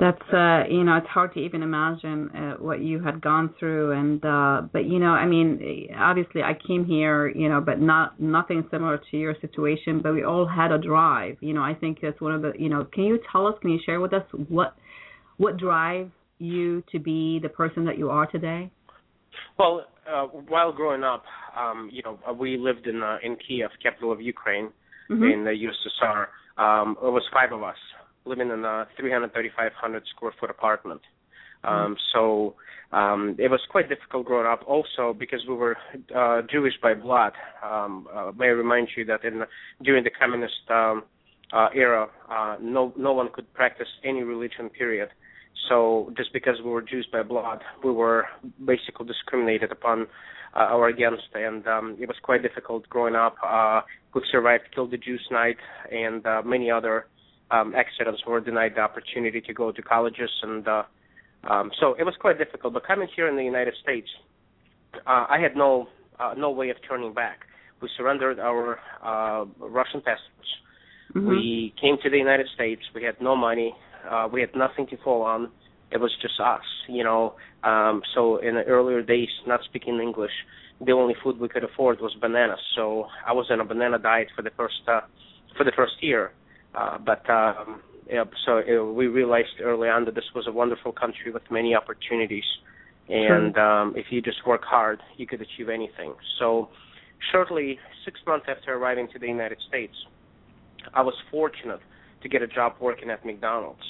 That's 0.00 0.32
uh, 0.32 0.62
you 0.70 0.82
know, 0.82 0.96
it's 0.96 1.06
hard 1.08 1.34
to 1.34 1.40
even 1.40 1.62
imagine 1.62 2.30
uh, 2.30 2.52
what 2.54 2.80
you 2.80 3.02
had 3.02 3.20
gone 3.20 3.54
through, 3.58 3.92
and 3.92 4.24
uh, 4.24 4.62
but 4.72 4.86
you 4.86 4.98
know, 4.98 5.10
I 5.10 5.26
mean, 5.26 5.88
obviously, 5.94 6.40
I 6.42 6.54
came 6.66 6.86
here, 6.86 7.28
you 7.28 7.50
know, 7.50 7.60
but 7.60 7.82
not 7.82 8.18
nothing 8.18 8.66
similar 8.70 8.98
to 9.10 9.16
your 9.18 9.36
situation. 9.42 10.00
But 10.02 10.14
we 10.14 10.24
all 10.24 10.48
had 10.48 10.72
a 10.72 10.78
drive, 10.78 11.36
you 11.40 11.52
know. 11.52 11.60
I 11.60 11.74
think 11.74 11.98
that's 12.00 12.18
one 12.18 12.32
of 12.32 12.40
the, 12.40 12.52
you 12.58 12.70
know. 12.70 12.86
Can 12.90 13.04
you 13.04 13.20
tell 13.30 13.46
us? 13.46 13.56
Can 13.60 13.72
you 13.72 13.78
share 13.84 14.00
with 14.00 14.14
us 14.14 14.22
what 14.48 14.74
what 15.36 15.58
drive 15.58 16.10
you 16.38 16.82
to 16.92 16.98
be 16.98 17.38
the 17.42 17.50
person 17.50 17.84
that 17.84 17.98
you 17.98 18.08
are 18.08 18.24
today? 18.24 18.70
Well, 19.58 19.84
uh, 20.10 20.24
while 20.48 20.72
growing 20.72 21.04
up, 21.04 21.24
um, 21.54 21.90
you 21.92 22.02
know, 22.02 22.18
we 22.32 22.56
lived 22.56 22.86
in 22.86 23.02
uh, 23.02 23.18
in 23.22 23.36
Kiev, 23.36 23.68
capital 23.82 24.12
of 24.12 24.22
Ukraine, 24.22 24.70
mm-hmm. 25.10 25.24
in 25.24 25.44
the 25.44 25.50
USSR. 25.50 26.28
Um, 26.56 26.96
it 27.02 27.12
was 27.12 27.22
five 27.34 27.52
of 27.52 27.62
us 27.62 27.76
living 28.24 28.50
in 28.50 28.64
a 28.64 28.86
3,500 28.98 30.02
square 30.14 30.32
foot 30.38 30.50
apartment. 30.50 31.00
Um, 31.64 31.72
mm-hmm. 31.72 31.92
So 32.12 32.54
um, 32.92 33.36
it 33.38 33.50
was 33.50 33.60
quite 33.70 33.88
difficult 33.88 34.26
growing 34.26 34.46
up. 34.46 34.60
Also 34.66 35.14
because 35.18 35.40
we 35.48 35.54
were 35.54 35.76
uh, 36.14 36.42
Jewish 36.50 36.74
by 36.82 36.94
blood. 36.94 37.32
Um, 37.64 38.06
uh, 38.12 38.32
may 38.36 38.46
I 38.46 38.50
remind 38.50 38.88
you 38.96 39.04
that 39.06 39.24
in 39.24 39.42
during 39.82 40.04
the 40.04 40.10
communist 40.10 40.54
um, 40.70 41.04
uh, 41.52 41.68
era, 41.74 42.08
uh, 42.30 42.56
no 42.60 42.92
no 42.96 43.12
one 43.12 43.28
could 43.32 43.52
practice 43.54 43.88
any 44.04 44.22
religion. 44.22 44.70
Period. 44.70 45.08
So 45.68 46.12
just 46.16 46.32
because 46.32 46.56
we 46.64 46.70
were 46.70 46.82
Jews 46.82 47.06
by 47.12 47.22
blood, 47.22 47.60
we 47.84 47.92
were 47.92 48.26
basically 48.64 49.06
discriminated 49.06 49.70
upon 49.70 50.06
uh, 50.54 50.70
or 50.74 50.88
against, 50.88 51.28
and 51.34 51.66
um, 51.66 51.96
it 52.00 52.08
was 52.08 52.16
quite 52.22 52.42
difficult 52.42 52.88
growing 52.88 53.14
up. 53.14 53.36
Uh, 53.44 53.82
we 54.14 54.22
survived 54.32 54.64
Kill 54.74 54.88
the 54.88 54.96
Jews 54.96 55.24
night 55.30 55.58
and 55.92 56.26
uh, 56.26 56.42
many 56.44 56.70
other 56.70 57.06
um, 57.50 57.74
accidents 57.74 58.22
were 58.26 58.40
denied 58.40 58.72
the 58.76 58.80
opportunity 58.80 59.40
to 59.40 59.54
go 59.54 59.72
to 59.72 59.82
colleges, 59.82 60.30
and 60.42 60.66
uh, 60.66 60.82
um, 61.48 61.70
so 61.80 61.94
it 61.98 62.04
was 62.04 62.14
quite 62.20 62.38
difficult. 62.38 62.74
But 62.74 62.86
coming 62.86 63.08
here 63.14 63.28
in 63.28 63.36
the 63.36 63.44
United 63.44 63.74
States, 63.82 64.08
uh, 65.06 65.26
I 65.28 65.38
had 65.40 65.56
no 65.56 65.88
uh, 66.18 66.34
no 66.36 66.50
way 66.50 66.70
of 66.70 66.76
turning 66.86 67.14
back. 67.14 67.40
We 67.80 67.88
surrendered 67.96 68.38
our 68.38 68.78
uh, 69.02 69.46
Russian 69.58 70.00
passports. 70.00 70.50
Mm-hmm. 71.14 71.28
We 71.28 71.74
came 71.80 71.96
to 72.02 72.10
the 72.10 72.18
United 72.18 72.46
States. 72.54 72.82
We 72.94 73.02
had 73.02 73.20
no 73.20 73.34
money 73.34 73.74
uh, 74.08 74.28
we 74.32 74.40
had 74.40 74.54
nothing 74.54 74.86
to 74.88 74.96
fall 74.98 75.22
on. 75.22 75.50
It 75.90 75.98
was 75.98 76.12
just 76.22 76.38
us, 76.40 76.62
you 76.88 77.02
know. 77.02 77.34
Um, 77.64 78.02
so 78.14 78.36
in 78.38 78.54
the 78.54 78.62
earlier 78.62 79.02
days, 79.02 79.28
not 79.46 79.60
speaking 79.64 80.00
English, 80.00 80.30
the 80.84 80.92
only 80.92 81.14
food 81.22 81.38
we 81.38 81.48
could 81.48 81.64
afford 81.64 82.00
was 82.00 82.14
bananas. 82.20 82.60
So 82.76 83.06
I 83.26 83.32
was 83.32 83.46
on 83.50 83.60
a 83.60 83.64
banana 83.64 83.98
diet 83.98 84.28
for 84.34 84.42
the 84.42 84.50
first 84.56 84.80
uh, 84.86 85.00
for 85.56 85.64
the 85.64 85.72
first 85.76 85.94
year. 86.00 86.32
Uh, 86.74 86.98
but 86.98 87.28
um, 87.28 87.82
yeah, 88.10 88.24
so 88.44 88.58
uh, 88.58 88.84
we 88.92 89.06
realized 89.06 89.60
early 89.62 89.88
on 89.88 90.04
that 90.04 90.14
this 90.14 90.24
was 90.34 90.46
a 90.46 90.52
wonderful 90.52 90.92
country 90.92 91.32
with 91.32 91.42
many 91.50 91.74
opportunities, 91.74 92.44
and 93.08 93.54
sure. 93.54 93.60
um, 93.60 93.94
if 93.96 94.06
you 94.10 94.20
just 94.20 94.46
work 94.46 94.62
hard, 94.64 95.00
you 95.16 95.26
could 95.26 95.40
achieve 95.40 95.68
anything. 95.68 96.14
So, 96.38 96.68
shortly, 97.32 97.78
six 98.04 98.20
months 98.26 98.46
after 98.48 98.74
arriving 98.74 99.08
to 99.12 99.18
the 99.18 99.26
United 99.26 99.58
States, 99.68 99.94
I 100.94 101.02
was 101.02 101.14
fortunate 101.30 101.80
to 102.22 102.28
get 102.28 102.42
a 102.42 102.46
job 102.46 102.74
working 102.80 103.10
at 103.10 103.24
McDonald's. 103.24 103.82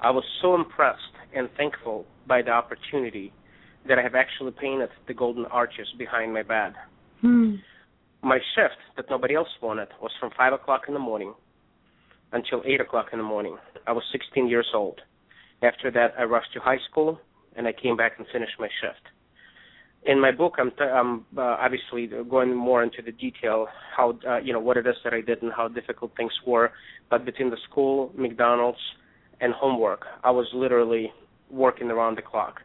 I 0.00 0.10
was 0.10 0.24
so 0.42 0.54
impressed 0.54 1.00
and 1.34 1.48
thankful 1.56 2.06
by 2.26 2.42
the 2.42 2.50
opportunity 2.50 3.32
that 3.88 3.98
I 3.98 4.02
have 4.02 4.14
actually 4.14 4.52
painted 4.60 4.90
the 5.06 5.14
golden 5.14 5.46
arches 5.46 5.86
behind 5.98 6.32
my 6.32 6.42
bed. 6.42 6.74
Hmm. 7.20 7.54
My 8.22 8.38
shift 8.54 8.76
that 8.96 9.06
nobody 9.08 9.34
else 9.34 9.48
wanted 9.62 9.88
was 10.02 10.10
from 10.18 10.30
five 10.36 10.52
o'clock 10.52 10.82
in 10.88 10.94
the 10.94 11.00
morning 11.00 11.34
until 12.32 12.62
eight 12.66 12.80
o'clock 12.80 13.06
in 13.12 13.18
the 13.18 13.24
morning. 13.24 13.56
I 13.86 13.92
was 13.92 14.02
16 14.12 14.48
years 14.48 14.66
old. 14.74 15.00
After 15.62 15.90
that, 15.92 16.14
I 16.18 16.24
rushed 16.24 16.52
to 16.54 16.60
high 16.60 16.78
school 16.90 17.20
and 17.56 17.66
I 17.66 17.72
came 17.72 17.96
back 17.96 18.12
and 18.18 18.26
finished 18.32 18.52
my 18.58 18.68
shift. 18.80 19.00
In 20.04 20.20
my 20.20 20.30
book, 20.30 20.54
I'm, 20.58 20.70
t- 20.70 20.84
I'm 20.84 21.24
uh, 21.36 21.40
obviously 21.40 22.08
going 22.28 22.54
more 22.54 22.82
into 22.82 23.02
the 23.04 23.12
detail 23.12 23.66
how 23.96 24.18
uh, 24.28 24.38
you 24.38 24.52
know 24.52 24.60
what 24.60 24.76
it 24.76 24.86
is 24.86 24.94
that 25.02 25.12
I 25.12 25.20
did 25.20 25.42
and 25.42 25.52
how 25.52 25.66
difficult 25.66 26.12
things 26.16 26.32
were. 26.46 26.70
But 27.10 27.24
between 27.24 27.50
the 27.50 27.56
school, 27.68 28.12
McDonald's, 28.16 28.78
and 29.40 29.52
homework, 29.52 30.04
I 30.22 30.30
was 30.30 30.46
literally 30.54 31.12
working 31.50 31.90
around 31.90 32.18
the 32.18 32.22
clock. 32.22 32.60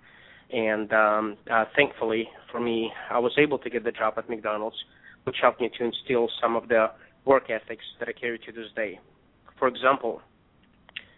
And 0.52 0.92
um, 0.94 1.38
uh, 1.52 1.66
thankfully 1.76 2.28
for 2.52 2.60
me, 2.60 2.92
I 3.10 3.20
was 3.20 3.32
able 3.38 3.58
to 3.60 3.70
get 3.70 3.84
the 3.84 3.92
job 3.92 4.16
at 4.18 4.30
McDonald's, 4.30 4.76
which 5.24 5.38
helped 5.42 5.62
me 5.62 5.70
to 5.78 5.86
instill 5.86 6.30
some 6.42 6.56
of 6.56 6.68
the 6.68 6.88
work 7.26 7.50
ethics 7.50 7.84
that 8.00 8.10
I 8.10 8.14
carry 8.14 8.38
to 8.40 8.52
this 8.52 8.68
day. 8.76 9.00
For 9.62 9.68
example, 9.68 10.22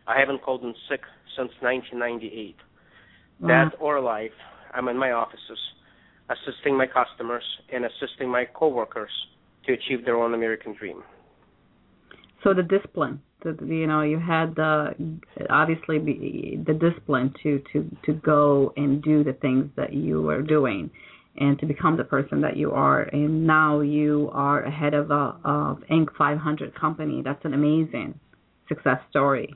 I 0.05 0.19
haven't 0.19 0.41
called 0.41 0.63
in 0.63 0.73
sick 0.89 0.99
since 1.37 1.49
1998. 1.61 2.57
Wow. 3.39 3.47
Mm-hmm. 3.47 3.47
That 3.47 3.77
or 3.79 4.01
life, 4.01 4.35
I'm 4.73 4.89
in 4.89 4.97
my 4.97 5.11
offices, 5.11 5.59
assisting 6.29 6.77
my 6.77 6.85
customers 6.85 7.45
and 7.71 7.85
assisting 7.85 8.27
my 8.27 8.43
coworkers 8.53 9.11
to 9.65 9.71
achieve 9.71 10.03
their 10.03 10.17
own 10.17 10.33
American 10.33 10.75
dream. 10.77 11.03
So 12.43 12.53
the 12.53 12.63
discipline, 12.63 13.21
the, 13.43 13.55
you 13.65 13.87
know, 13.87 14.01
you 14.01 14.19
had 14.19 14.55
the 14.55 14.93
obviously 15.49 15.99
the 15.99 16.73
discipline 16.73 17.33
to 17.43 17.63
to 17.71 17.89
to 18.05 18.11
go 18.11 18.73
and 18.75 19.01
do 19.01 19.23
the 19.23 19.31
things 19.31 19.69
that 19.77 19.93
you 19.93 20.21
were 20.21 20.41
doing, 20.41 20.91
and 21.37 21.57
to 21.59 21.65
become 21.65 21.95
the 21.95 22.03
person 22.03 22.41
that 22.41 22.57
you 22.57 22.71
are. 22.71 23.03
And 23.03 23.47
now 23.47 23.79
you 23.79 24.29
are 24.33 24.63
ahead 24.63 24.93
of 24.93 25.11
a 25.11 25.37
of 25.45 25.77
Inc. 25.89 26.07
500 26.17 26.75
company. 26.75 27.21
That's 27.23 27.45
an 27.45 27.53
amazing 27.53 28.19
success 28.73 28.99
story. 29.09 29.55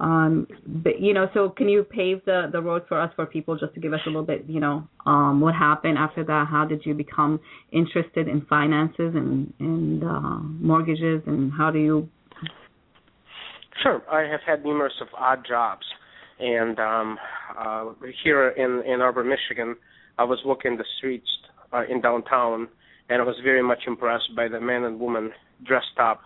Um, 0.00 0.46
but 0.66 0.98
you 0.98 1.12
know, 1.12 1.28
so 1.34 1.50
can 1.50 1.68
you 1.68 1.84
pave 1.84 2.24
the 2.24 2.48
the 2.50 2.62
road 2.62 2.82
for 2.88 2.98
us 2.98 3.12
for 3.14 3.26
people 3.26 3.58
just 3.58 3.74
to 3.74 3.80
give 3.80 3.92
us 3.92 4.00
a 4.06 4.08
little 4.08 4.24
bit, 4.24 4.46
you 4.48 4.58
know, 4.58 4.88
um, 5.04 5.42
what 5.42 5.54
happened 5.54 5.98
after 5.98 6.24
that? 6.24 6.46
How 6.50 6.64
did 6.64 6.86
you 6.86 6.94
become 6.94 7.38
interested 7.70 8.26
in 8.26 8.40
finances 8.46 9.14
and 9.14 9.52
and 9.60 10.02
uh, 10.02 10.38
mortgages, 10.58 11.22
and 11.26 11.52
how 11.52 11.70
do 11.70 11.78
you? 11.78 12.08
Sure, 13.82 14.02
I 14.10 14.22
have 14.22 14.40
had 14.46 14.64
numerous 14.64 14.94
of 15.02 15.08
odd 15.18 15.44
jobs, 15.46 15.84
and 16.38 16.78
um, 16.78 17.18
uh, 17.58 17.84
here 18.24 18.48
in 18.48 18.82
Ann 18.90 19.02
Arbor, 19.02 19.22
Michigan, 19.22 19.76
I 20.18 20.24
was 20.24 20.38
walking 20.46 20.78
the 20.78 20.84
streets 20.96 21.28
uh, 21.74 21.82
in 21.90 22.00
downtown, 22.00 22.68
and 23.10 23.20
I 23.20 23.24
was 23.24 23.36
very 23.44 23.62
much 23.62 23.80
impressed 23.86 24.34
by 24.34 24.48
the 24.48 24.60
men 24.60 24.84
and 24.84 24.98
women 24.98 25.30
dressed 25.66 25.98
up 26.00 26.22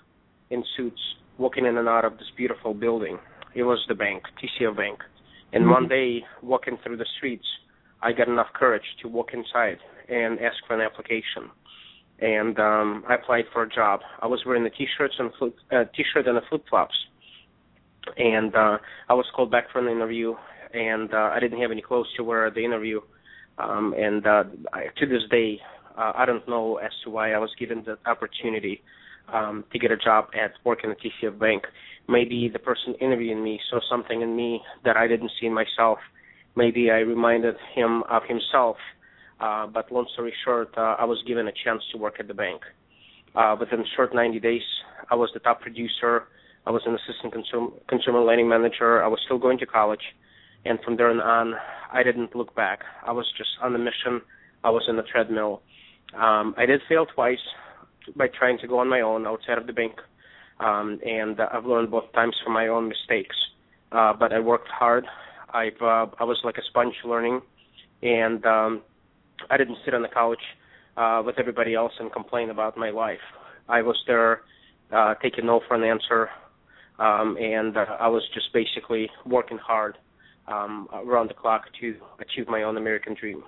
in 0.51 0.63
suits 0.77 1.01
walking 1.39 1.67
in 1.67 1.77
and 1.77 1.89
out 1.89 2.05
of 2.05 2.19
this 2.19 2.31
beautiful 2.37 2.75
building 2.75 3.19
it 3.55 3.63
was 3.63 3.79
the 3.89 3.95
bank, 3.95 4.25
TCF 4.43 4.77
Bank. 4.77 4.99
And 5.53 5.65
mm-hmm. 5.65 5.73
one 5.73 5.89
day, 5.89 6.25
walking 6.43 6.79
through 6.83 6.97
the 6.97 7.07
streets, 7.17 7.47
I 8.03 8.13
got 8.13 8.29
enough 8.29 8.49
courage 8.55 8.83
to 9.03 9.09
walk 9.09 9.31
inside 9.33 9.79
and 10.09 10.39
ask 10.41 10.57
for 10.67 10.75
an 10.75 10.81
application. 10.81 11.51
And 12.21 12.59
um, 12.59 13.05
I 13.09 13.15
applied 13.15 13.45
for 13.53 13.63
a 13.63 13.69
job. 13.69 14.01
I 14.21 14.27
was 14.27 14.43
wearing 14.45 14.65
the 14.65 14.71
t-shirts 14.71 15.15
and 15.19 15.31
flip, 15.39 15.55
uh, 15.73 15.85
t-shirt 15.97 16.27
and 16.27 16.37
the 16.37 16.43
flip-flops. 16.49 16.95
And 18.17 18.55
uh, 18.55 18.79
I 19.09 19.15
was 19.15 19.27
called 19.35 19.51
back 19.51 19.71
for 19.73 19.79
an 19.79 19.89
interview, 19.89 20.35
and 20.73 21.13
uh, 21.15 21.31
I 21.33 21.41
didn't 21.41 21.61
have 21.61 21.71
any 21.71 21.81
clothes 21.81 22.09
to 22.17 22.25
wear 22.25 22.47
at 22.47 22.55
the 22.55 22.65
interview. 22.65 23.01
Um, 23.59 23.95
and 23.97 24.27
uh, 24.27 24.45
I, 24.73 24.87
to 24.99 25.07
this 25.07 25.23
day, 25.31 25.61
uh, 25.97 26.13
I 26.15 26.27
don't 26.27 26.47
know 26.49 26.77
as 26.77 26.91
to 27.05 27.11
why 27.11 27.33
I 27.33 27.39
was 27.39 27.51
given 27.59 27.85
the 27.85 27.97
opportunity 28.05 28.83
um, 29.33 29.65
to 29.73 29.79
get 29.79 29.91
a 29.91 29.97
job 29.97 30.27
at 30.35 30.53
working 30.65 30.91
at 30.91 30.99
TCF 31.01 31.39
Bank 31.39 31.65
maybe 32.09 32.51
the 32.53 32.59
person 32.59 32.95
interviewing 33.01 33.43
me 33.43 33.61
saw 33.71 33.81
something 33.89 34.21
in 34.23 34.37
me 34.37 34.61
that 34.85 34.97
I 34.97 35.07
didn't 35.07 35.31
see 35.41 35.47
in 35.47 35.55
myself. 35.55 35.99
Maybe 36.57 36.91
I 36.91 36.99
reminded 36.99 37.57
him 37.75 38.03
of 38.11 38.23
himself. 38.29 38.77
Uh, 39.41 39.67
but 39.67 39.91
long 39.91 40.07
story 40.13 40.33
short, 40.45 40.69
uh, 40.77 40.97
I 40.99 41.05
was 41.05 41.23
given 41.27 41.49
a 41.49 41.53
chance 41.65 41.83
to 41.93 41.99
work 41.99 42.17
at 42.21 42.29
the 42.29 42.35
bank. 42.35 42.63
Uh, 43.35 43.57
within 43.59 43.81
a 43.81 43.85
short 43.97 44.15
90 44.15 44.39
days, 44.41 44.63
I 45.11 45.17
was 45.17 45.31
the 45.35 45.41
top 45.41 45.61
producer. 45.61 46.25
I 46.67 46.71
was 46.71 46.83
an 46.87 46.95
assistant 46.95 47.33
consumer, 47.33 47.71
consumer 47.89 48.21
lending 48.21 48.49
manager. 48.49 49.03
I 49.03 49.09
was 49.09 49.19
still 49.25 49.39
going 49.39 49.59
to 49.59 49.67
college. 49.67 50.01
And 50.65 50.79
from 50.85 50.97
there 50.97 51.11
on, 51.11 51.55
I 51.93 52.03
didn't 52.03 52.35
look 52.37 52.55
back. 52.55 52.81
I 53.05 53.13
was 53.13 53.27
just 53.37 53.51
on 53.61 53.73
the 53.73 53.79
mission. 53.79 54.23
I 54.63 54.71
was 54.71 54.85
in 54.89 54.97
the 54.97 55.03
treadmill. 55.03 55.63
Um, 56.15 56.55
I 56.57 56.65
did 56.65 56.81
fail 56.89 57.07
twice 57.07 57.39
by 58.17 58.27
trying 58.29 58.59
to 58.59 58.69
go 58.69 58.79
on 58.79 58.89
my 58.89 59.01
own 59.01 59.27
outside 59.27 59.59
of 59.59 59.67
the 59.67 59.73
bank 59.73 59.95
um, 60.61 61.01
and 61.05 61.41
I've 61.41 61.67
learned 61.67 61.91
both 61.91 62.13
times 62.13 62.37
from 62.43 62.53
my 62.53 62.69
own 62.69 62.89
mistakes. 62.89 63.37
Uh, 63.93 64.13
but 64.13 64.33
I 64.33 64.41
worked 64.41 64.69
hard. 64.69 65.07
I've 65.53 65.81
uh, 65.81 66.07
I 66.19 66.25
was 66.25 66.41
like 66.43 66.57
a 66.59 66.63
sponge 66.69 66.95
learning, 67.05 67.41
and 68.03 68.45
um, 68.45 68.83
I 69.51 69.57
didn't 69.57 69.79
sit 69.85 69.95
on 69.95 70.03
the 70.03 70.09
couch 70.09 70.43
uh, 70.97 71.23
with 71.25 71.39
everybody 71.39 71.75
else 71.75 71.93
and 72.01 72.13
complain 72.13 72.51
about 72.51 72.77
my 72.77 72.91
life. 72.91 73.21
I 73.69 73.83
was 73.83 73.97
there 74.07 74.43
uh, 74.93 75.15
taking 75.23 75.47
no 75.47 75.61
for 75.67 75.75
an 75.75 75.85
answer, 75.85 76.29
um, 76.99 77.37
and 77.41 77.77
uh, 77.77 77.85
I 78.01 78.09
was 78.09 78.23
just 78.35 78.53
basically 78.53 79.09
working 79.25 79.59
hard 79.59 79.97
um, 80.49 80.89
around 80.93 81.31
the 81.31 81.35
clock 81.35 81.63
to 81.81 81.95
achieve 82.21 82.49
my 82.49 82.63
own 82.65 82.77
American 82.77 83.15
dream. 83.15 83.45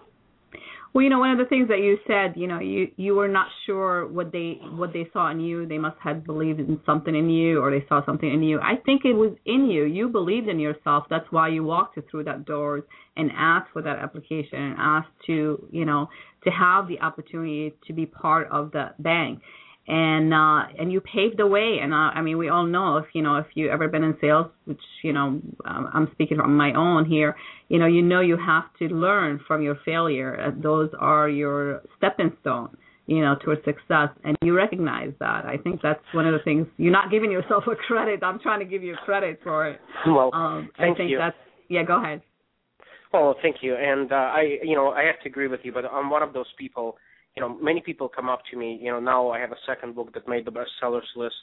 Well, 0.92 1.02
you 1.02 1.10
know, 1.10 1.18
one 1.18 1.30
of 1.30 1.38
the 1.38 1.44
things 1.44 1.68
that 1.68 1.80
you 1.80 1.98
said, 2.06 2.34
you 2.36 2.46
know, 2.46 2.58
you 2.58 2.90
you 2.96 3.14
were 3.14 3.28
not 3.28 3.48
sure 3.66 4.06
what 4.06 4.32
they 4.32 4.58
what 4.62 4.92
they 4.92 5.08
saw 5.12 5.30
in 5.30 5.40
you. 5.40 5.66
They 5.66 5.78
must 5.78 5.96
have 6.02 6.24
believed 6.24 6.60
in 6.60 6.80
something 6.86 7.14
in 7.14 7.28
you, 7.28 7.60
or 7.60 7.70
they 7.70 7.84
saw 7.88 8.04
something 8.06 8.32
in 8.32 8.42
you. 8.42 8.60
I 8.60 8.76
think 8.84 9.04
it 9.04 9.12
was 9.12 9.32
in 9.44 9.66
you. 9.66 9.84
You 9.84 10.08
believed 10.08 10.48
in 10.48 10.58
yourself. 10.58 11.04
That's 11.10 11.26
why 11.30 11.48
you 11.48 11.64
walked 11.64 11.98
through 12.10 12.24
that 12.24 12.46
doors 12.46 12.82
and 13.16 13.30
asked 13.36 13.70
for 13.72 13.82
that 13.82 13.98
application 13.98 14.58
and 14.58 14.74
asked 14.78 15.12
to, 15.26 15.68
you 15.70 15.84
know, 15.84 16.08
to 16.44 16.50
have 16.50 16.88
the 16.88 17.00
opportunity 17.00 17.74
to 17.86 17.92
be 17.92 18.06
part 18.06 18.48
of 18.50 18.72
the 18.72 18.90
bank 18.98 19.42
and 19.88 20.34
uh 20.34 20.64
and 20.78 20.92
you 20.92 21.00
paved 21.00 21.38
the 21.38 21.46
way. 21.46 21.78
And 21.82 21.92
uh, 21.92 22.10
i 22.14 22.22
mean 22.22 22.38
we 22.38 22.48
all 22.48 22.66
know 22.66 22.96
if 22.98 23.06
you 23.14 23.22
know 23.22 23.36
if 23.36 23.46
you 23.54 23.70
ever 23.70 23.88
been 23.88 24.02
in 24.02 24.16
sales 24.20 24.46
which 24.64 24.80
you 25.02 25.12
know 25.12 25.40
um, 25.64 25.90
i'm 25.92 26.08
speaking 26.12 26.38
from 26.38 26.56
my 26.56 26.72
own 26.74 27.04
here 27.04 27.36
you 27.68 27.78
know 27.78 27.86
you 27.86 28.02
know 28.02 28.20
you 28.20 28.36
have 28.36 28.64
to 28.78 28.86
learn 28.94 29.40
from 29.46 29.62
your 29.62 29.76
failure. 29.84 30.38
Uh, 30.40 30.62
those 30.62 30.90
are 30.98 31.28
your 31.28 31.82
stepping 31.96 32.32
stone 32.40 32.76
you 33.06 33.20
know 33.20 33.36
towards 33.44 33.64
success. 33.64 34.08
And 34.24 34.36
you 34.42 34.54
recognize 34.54 35.12
that. 35.20 35.44
I 35.46 35.56
think 35.62 35.80
that's 35.82 36.02
one 36.12 36.26
of 36.26 36.32
the 36.32 36.42
things 36.44 36.66
you're 36.76 36.92
not 36.92 37.10
giving 37.10 37.30
yourself 37.30 37.64
a 37.70 37.76
credit. 37.76 38.22
I'm 38.22 38.38
trying 38.40 38.60
to 38.60 38.66
give 38.66 38.82
you 38.82 38.94
credit 39.04 39.40
for 39.42 39.68
it. 39.68 39.80
Well 40.06 40.30
um 40.32 40.70
thank 40.78 40.94
i 40.94 40.98
think 40.98 41.10
you. 41.10 41.18
that's 41.18 41.36
yeah 41.68 41.82
go 41.84 42.00
ahead. 42.02 42.22
Well 43.12 43.34
thank 43.42 43.56
you. 43.62 43.76
And 43.76 44.12
uh, 44.12 44.14
i 44.14 44.58
you 44.62 44.74
know 44.74 44.90
i 44.90 45.04
have 45.04 45.20
to 45.22 45.28
agree 45.28 45.48
with 45.48 45.60
you 45.62 45.72
but 45.72 45.84
i'm 45.86 46.10
one 46.10 46.22
of 46.22 46.32
those 46.32 46.46
people 46.58 46.96
you 47.36 47.42
know, 47.42 47.56
many 47.60 47.80
people 47.80 48.08
come 48.08 48.28
up 48.28 48.40
to 48.50 48.56
me. 48.56 48.78
You 48.80 48.90
know, 48.90 49.00
now 49.00 49.30
I 49.30 49.38
have 49.40 49.52
a 49.52 49.66
second 49.66 49.94
book 49.94 50.12
that 50.14 50.26
made 50.26 50.46
the 50.46 50.50
bestsellers 50.50 51.02
list. 51.14 51.34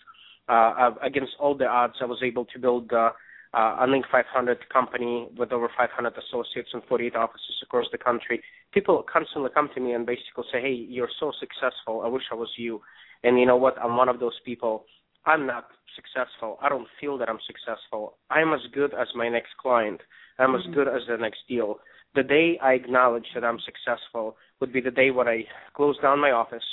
Uh, 0.50 0.92
against 1.02 1.34
all 1.40 1.56
the 1.56 1.66
odds, 1.66 1.94
I 2.02 2.06
was 2.06 2.20
able 2.24 2.46
to 2.46 2.60
build 2.60 2.92
uh, 2.92 3.12
uh, 3.54 3.78
a 3.80 3.88
Inc. 3.88 4.04
500 4.12 4.58
company 4.70 5.30
with 5.38 5.52
over 5.54 5.70
500 5.78 6.14
associates 6.18 6.70
and 6.74 6.82
48 6.90 7.16
offices 7.16 7.56
across 7.62 7.86
the 7.92 7.98
country. 7.98 8.42
People 8.74 9.06
constantly 9.12 9.52
come 9.54 9.70
to 9.76 9.80
me 9.80 9.94
and 9.94 10.06
basically 10.06 10.44
say, 10.52 10.62
"Hey, 10.62 10.74
you're 10.74 11.10
so 11.20 11.32
successful. 11.40 12.02
I 12.04 12.08
wish 12.08 12.24
I 12.32 12.36
was 12.36 12.50
you." 12.58 12.82
And 13.24 13.40
you 13.40 13.46
know 13.46 13.56
what? 13.56 13.78
I'm 13.80 13.96
one 13.96 14.10
of 14.10 14.20
those 14.20 14.38
people. 14.44 14.86
I'm 15.26 15.46
not 15.46 15.68
successful. 15.96 16.58
I 16.62 16.68
don't 16.70 16.88
feel 17.00 17.18
that 17.20 17.30
I'm 17.30 17.40
successful. 17.46 18.18
I'm 18.30 18.54
as 18.54 18.62
good 18.74 18.94
as 18.94 19.08
my 19.16 19.30
next 19.30 19.56
client. 19.62 20.02
I'm 20.40 20.50
mm-hmm. 20.50 20.70
as 20.70 20.76
good 20.76 20.88
as 20.88 21.04
the 21.08 21.18
next 21.18 21.40
deal. 21.48 21.80
The 22.16 22.24
day 22.24 22.60
I 22.62 22.74
acknowledge 22.74 23.26
that 23.34 23.44
I'm 23.44 23.60
successful 23.60 24.36
would 24.64 24.72
be 24.72 24.80
the 24.80 24.92
day 24.92 25.12
when 25.12 25.28
I 25.28 25.44
close 25.76 25.98
down 26.02 26.22
my 26.22 26.32
office, 26.32 26.64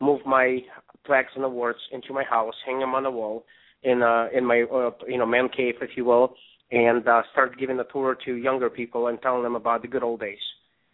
move 0.00 0.20
my 0.24 0.60
plaques 1.04 1.32
and 1.36 1.44
awards 1.44 1.78
into 1.92 2.14
my 2.14 2.24
house, 2.24 2.54
hang 2.64 2.78
them 2.78 2.94
on 2.94 3.02
the 3.02 3.10
wall 3.10 3.44
in 3.82 4.02
uh, 4.02 4.28
in 4.34 4.46
my 4.46 4.62
uh, 4.62 4.92
you 5.06 5.18
know 5.18 5.26
man 5.26 5.50
cave, 5.54 5.74
if 5.82 5.90
you 5.94 6.06
will, 6.06 6.36
and 6.70 7.06
uh, 7.06 7.20
start 7.32 7.58
giving 7.58 7.78
a 7.78 7.84
tour 7.92 8.16
to 8.24 8.36
younger 8.36 8.70
people 8.70 9.08
and 9.08 9.20
telling 9.20 9.42
them 9.42 9.56
about 9.56 9.82
the 9.82 9.88
good 9.88 10.02
old 10.02 10.20
days. 10.20 10.38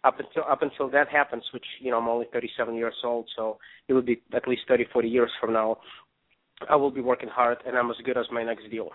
Up 0.03 0.19
until 0.19 0.43
up 0.51 0.61
until 0.61 0.89
that 0.89 1.07
happens, 1.07 1.43
which 1.53 1.63
you 1.79 1.89
know 1.89 1.99
I'm 1.99 2.09
only 2.09 2.27
37 2.33 2.75
years 2.75 2.95
old, 3.01 3.29
so 3.37 3.57
it 3.87 3.93
would 3.93 4.05
be 4.05 4.21
at 4.33 4.45
least 4.45 4.63
30, 4.67 4.87
40 4.91 5.07
years 5.07 5.31
from 5.39 5.53
now. 5.53 5.77
I 6.69 6.75
will 6.75 6.91
be 6.91 6.99
working 6.99 7.29
hard, 7.29 7.59
and 7.65 7.77
I'm 7.77 7.89
as 7.89 7.95
good 8.03 8.17
as 8.17 8.25
my 8.29 8.43
next 8.43 8.69
deal. 8.69 8.89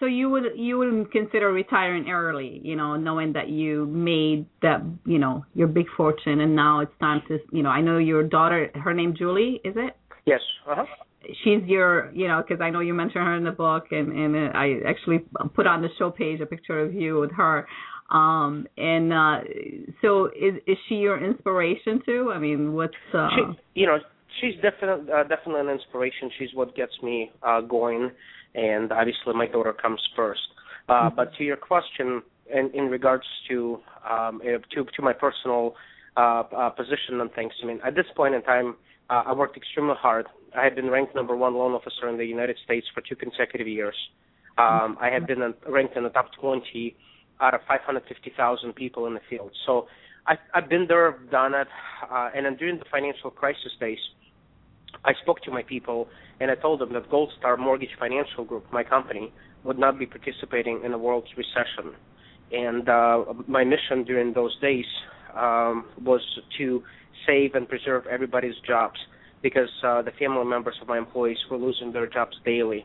So 0.00 0.06
you 0.06 0.30
would 0.30 0.44
you 0.54 0.78
wouldn't 0.78 1.10
consider 1.10 1.52
retiring 1.52 2.08
early, 2.08 2.60
you 2.62 2.76
know, 2.76 2.96
knowing 2.96 3.32
that 3.32 3.48
you 3.48 3.86
made 3.86 4.46
that, 4.62 4.80
you 5.04 5.18
know, 5.18 5.44
your 5.54 5.66
big 5.66 5.86
fortune, 5.96 6.40
and 6.40 6.54
now 6.54 6.80
it's 6.80 6.92
time 7.00 7.20
to, 7.26 7.38
you 7.50 7.64
know, 7.64 7.70
I 7.70 7.80
know 7.80 7.98
your 7.98 8.22
daughter, 8.22 8.70
her 8.74 8.94
name 8.94 9.14
Julie, 9.18 9.60
is 9.64 9.74
it? 9.76 9.96
Yes. 10.24 10.40
Uh-huh. 10.70 10.84
She's 11.42 11.62
your, 11.66 12.12
you 12.12 12.28
know, 12.28 12.42
because 12.46 12.62
I 12.62 12.70
know 12.70 12.78
you 12.78 12.94
mentioned 12.94 13.24
her 13.24 13.34
in 13.34 13.42
the 13.42 13.50
book, 13.50 13.86
and 13.90 14.12
and 14.12 14.56
I 14.56 14.76
actually 14.86 15.24
put 15.54 15.66
on 15.66 15.82
the 15.82 15.88
show 15.98 16.10
page 16.10 16.40
a 16.40 16.46
picture 16.46 16.78
of 16.80 16.94
you 16.94 17.18
with 17.18 17.32
her. 17.32 17.66
Um, 18.10 18.66
and 18.76 19.12
uh, 19.12 19.40
so 20.00 20.26
is 20.26 20.54
is 20.66 20.78
she 20.88 20.94
your 20.94 21.22
inspiration 21.22 22.00
too? 22.06 22.30
I 22.32 22.38
mean, 22.38 22.72
what's 22.72 22.94
uh, 23.12 23.28
she, 23.34 23.80
you 23.80 23.86
know, 23.86 23.98
she's 24.40 24.54
definitely 24.62 25.12
uh, 25.12 25.24
definitely 25.24 25.60
an 25.60 25.68
inspiration. 25.68 26.30
She's 26.38 26.50
what 26.54 26.74
gets 26.74 26.92
me 27.02 27.30
uh, 27.42 27.60
going, 27.62 28.10
and 28.58 28.92
obviously 28.92 29.34
my 29.34 29.46
daughter 29.46 29.72
comes 29.72 30.00
first. 30.16 30.40
Uh, 30.88 30.92
mm-hmm. 30.92 31.16
But 31.16 31.34
to 31.36 31.44
your 31.44 31.56
question, 31.56 32.22
in, 32.52 32.70
in 32.74 32.84
regards 32.84 33.24
to 33.48 33.78
um, 34.08 34.40
uh, 34.42 34.58
to 34.74 34.84
to 34.84 35.02
my 35.02 35.12
personal 35.12 35.74
uh, 36.16 36.42
uh, 36.56 36.70
position 36.70 37.20
and 37.20 37.32
things, 37.32 37.52
I 37.62 37.66
mean, 37.66 37.80
at 37.86 37.94
this 37.94 38.06
point 38.16 38.34
in 38.34 38.42
time, 38.42 38.76
uh, 39.10 39.22
I 39.26 39.32
worked 39.32 39.56
extremely 39.56 39.94
hard. 39.98 40.26
I 40.56 40.64
had 40.64 40.74
been 40.74 40.90
ranked 40.90 41.14
number 41.14 41.36
one 41.36 41.54
loan 41.54 41.72
officer 41.72 42.08
in 42.08 42.16
the 42.16 42.24
United 42.24 42.56
States 42.64 42.86
for 42.94 43.02
two 43.02 43.16
consecutive 43.16 43.68
years. 43.68 43.96
Um, 44.56 44.96
I 45.00 45.08
had 45.08 45.26
been 45.26 45.54
ranked 45.68 45.96
in 45.96 46.02
the 46.02 46.08
top 46.08 46.30
20 46.40 46.96
out 47.40 47.54
of 47.54 47.60
550,000 47.68 48.74
people 48.74 49.06
in 49.06 49.14
the 49.14 49.20
field. 49.30 49.52
So 49.66 49.86
I, 50.26 50.34
I've 50.52 50.68
been 50.68 50.86
there, 50.88 51.18
done 51.30 51.54
it, 51.54 51.68
uh, 52.10 52.30
and 52.34 52.44
then 52.44 52.56
during 52.56 52.78
the 52.78 52.84
financial 52.90 53.30
crisis 53.30 53.72
days, 53.78 53.98
I 55.08 55.12
spoke 55.22 55.40
to 55.42 55.50
my 55.50 55.62
people 55.62 56.06
and 56.38 56.50
I 56.50 56.54
told 56.54 56.80
them 56.82 56.92
that 56.92 57.10
Gold 57.10 57.32
Star 57.38 57.56
Mortgage 57.56 57.94
Financial 57.98 58.44
Group, 58.44 58.66
my 58.70 58.84
company, 58.84 59.32
would 59.64 59.78
not 59.78 59.98
be 59.98 60.04
participating 60.04 60.82
in 60.84 60.92
the 60.92 60.98
world's 60.98 61.28
recession. 61.36 61.96
And 62.52 62.86
uh, 62.88 63.24
my 63.46 63.64
mission 63.64 64.04
during 64.04 64.34
those 64.34 64.54
days 64.60 64.84
um, 65.34 65.86
was 66.04 66.20
to 66.58 66.82
save 67.26 67.54
and 67.54 67.66
preserve 67.66 68.06
everybody's 68.06 68.54
jobs 68.66 68.98
because 69.42 69.70
uh, 69.82 70.02
the 70.02 70.12
family 70.18 70.44
members 70.44 70.76
of 70.82 70.88
my 70.88 70.98
employees 70.98 71.38
were 71.50 71.56
losing 71.56 71.90
their 71.90 72.06
jobs 72.06 72.36
daily. 72.44 72.84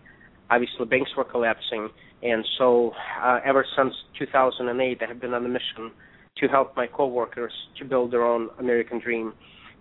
Obviously, 0.49 0.85
banks 0.85 1.11
were 1.17 1.23
collapsing, 1.25 1.89
and 2.21 2.45
so 2.57 2.91
uh, 3.21 3.39
ever 3.45 3.65
since 3.75 3.93
2008, 4.19 5.01
I 5.01 5.07
have 5.07 5.19
been 5.19 5.33
on 5.33 5.45
a 5.45 5.49
mission 5.49 5.91
to 6.37 6.47
help 6.47 6.75
my 6.75 6.87
coworkers 6.87 7.53
to 7.79 7.85
build 7.85 8.11
their 8.11 8.23
own 8.23 8.49
American 8.59 8.99
dream. 8.99 9.33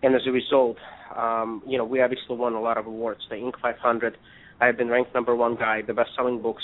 And 0.02 0.14
as 0.14 0.23
a 0.26 0.30
result, 0.30 0.76
um, 1.16 1.62
you 1.66 1.78
know, 1.78 1.85
we 1.85 2.00
obviously 2.00 2.37
won 2.37 2.54
a 2.54 2.61
lot 2.61 2.78
of 2.78 2.87
awards. 2.87 3.21
The 3.28 3.37
Inc. 3.37 3.52
500, 3.61 4.16
I 4.61 4.66
have 4.66 4.76
been 4.76 4.88
ranked 4.88 5.14
number 5.14 5.35
one 5.37 5.56
guy, 5.56 5.82
the 5.82 5.94
best-selling 5.94 6.42
books, 6.42 6.62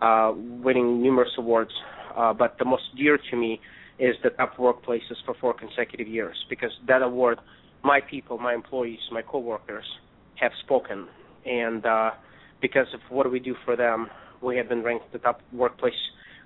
uh, 0.00 0.32
winning 0.36 1.02
numerous 1.02 1.30
awards. 1.38 1.72
Uh, 2.16 2.32
but 2.32 2.56
the 2.58 2.64
most 2.64 2.84
dear 2.96 3.18
to 3.30 3.36
me 3.36 3.60
is 3.98 4.14
the 4.22 4.30
top 4.30 4.56
workplaces 4.56 5.16
for 5.24 5.34
four 5.40 5.54
consecutive 5.54 6.06
years 6.06 6.36
because 6.48 6.70
that 6.86 7.02
award, 7.02 7.38
my 7.82 8.00
people, 8.00 8.38
my 8.38 8.54
employees, 8.54 8.98
my 9.10 9.22
coworkers 9.22 9.84
have 10.36 10.52
spoken, 10.64 11.06
and 11.46 11.86
uh, 11.86 12.10
because 12.60 12.86
of 12.92 13.00
what 13.10 13.30
we 13.30 13.38
do 13.38 13.54
for 13.64 13.76
them, 13.76 14.08
we 14.42 14.56
have 14.56 14.68
been 14.68 14.82
ranked 14.82 15.10
the 15.12 15.18
top 15.18 15.40
workplace 15.52 15.94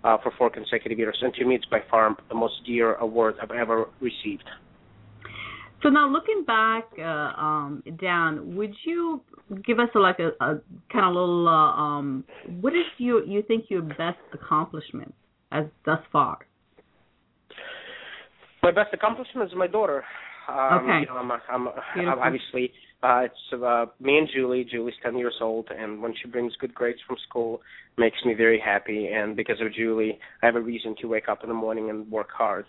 uh, 0.05 0.17
for 0.23 0.33
four 0.39 0.51
consecutive 0.51 0.99
years. 0.99 1.19
And 1.23 1.35
to 1.35 1.45
me, 1.45 1.57
it's 1.57 1.65
by 1.67 1.81
far 1.91 2.17
the 2.29 2.35
most 2.35 2.55
dear 2.67 2.95
award 2.95 3.35
I've 3.43 3.51
ever 3.51 3.87
received. 4.01 4.49
So 5.83 5.89
now 5.89 6.11
looking 6.11 6.45
back, 6.47 6.85
uh, 6.99 7.03
um, 7.03 7.83
Dan, 7.99 8.55
would 8.57 8.75
you 8.85 9.23
give 9.65 9.79
us 9.79 9.89
a, 9.95 9.99
like 9.99 10.19
a, 10.19 10.29
a 10.45 10.61
kind 10.93 11.07
of 11.07 11.15
little 11.15 11.49
uh, 11.49 11.73
um, 11.81 12.25
what 12.61 12.75
is 12.75 12.85
you 12.99 13.25
you 13.27 13.43
think 13.43 13.65
your 13.69 13.83
best 13.83 14.19
accomplishment 14.33 15.15
as 15.53 15.65
thus 15.87 16.01
far? 16.13 16.39
My 18.63 18.73
best 18.73 18.93
accomplishment 18.93 19.51
is 19.51 19.57
my 19.57 19.67
daughter. 19.67 20.05
Um, 20.49 20.85
okay. 20.85 21.01
You 21.01 21.07
know, 21.07 21.17
I'm, 21.17 21.31
I'm, 21.33 21.69
I'm 21.97 22.19
obviously 22.19 22.73
uh, 23.03 23.23
it's 23.25 23.63
uh, 23.63 23.87
me 24.01 24.19
and 24.19 24.29
Julie. 24.35 24.67
Julie's 24.71 24.95
ten 25.03 25.17
years 25.17 25.35
old, 25.41 25.69
and 25.77 26.03
when 26.03 26.13
she 26.21 26.29
brings 26.29 26.55
good 26.57 26.75
grades 26.75 26.99
from 27.07 27.17
school, 27.29 27.63
makes 27.97 28.19
me 28.27 28.35
very 28.35 28.61
happy. 28.61 29.09
And 29.09 29.35
because 29.35 29.61
of 29.63 29.73
Julie, 29.73 30.19
I 30.43 30.47
have 30.47 30.57
a 30.57 30.61
reason 30.61 30.95
to 31.01 31.09
wake 31.09 31.29
up 31.29 31.43
in 31.43 31.49
the 31.49 31.55
morning 31.55 31.89
and 31.89 32.11
work 32.11 32.29
hard. 32.37 32.67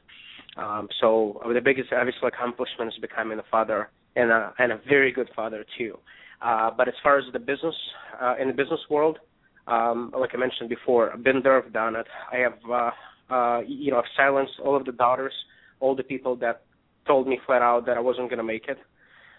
Um, 0.57 0.87
so 0.99 1.41
uh, 1.45 1.53
the 1.53 1.61
biggest, 1.61 1.89
obviously, 1.93 2.27
accomplishment 2.27 2.93
is 2.93 2.99
becoming 2.99 3.39
a 3.39 3.43
father 3.49 3.89
and 4.15 4.31
a 4.31 4.53
and 4.59 4.71
a 4.71 4.81
very 4.87 5.11
good 5.11 5.29
father 5.35 5.65
too. 5.77 5.97
Uh, 6.41 6.71
but 6.75 6.87
as 6.87 6.93
far 7.03 7.17
as 7.17 7.25
the 7.33 7.39
business 7.39 7.75
uh, 8.21 8.35
in 8.41 8.47
the 8.47 8.53
business 8.53 8.79
world, 8.89 9.19
um, 9.67 10.11
like 10.17 10.31
I 10.33 10.37
mentioned 10.37 10.69
before, 10.69 11.13
I've 11.13 11.23
been 11.23 11.41
there, 11.43 11.63
I've 11.63 11.71
done 11.71 11.95
it. 11.95 12.07
I 12.31 12.37
have, 12.37 12.57
uh, 12.69 13.33
uh, 13.33 13.61
you 13.67 13.91
know, 13.91 13.99
I've 13.99 14.11
silenced 14.17 14.53
all 14.63 14.75
of 14.75 14.85
the 14.85 14.91
doubters, 14.91 15.33
all 15.79 15.95
the 15.95 16.03
people 16.03 16.35
that 16.37 16.63
told 17.07 17.27
me 17.27 17.39
flat 17.45 17.61
out 17.61 17.85
that 17.85 17.95
I 17.95 17.99
wasn't 17.99 18.29
going 18.29 18.39
to 18.39 18.43
make 18.43 18.67
it. 18.67 18.77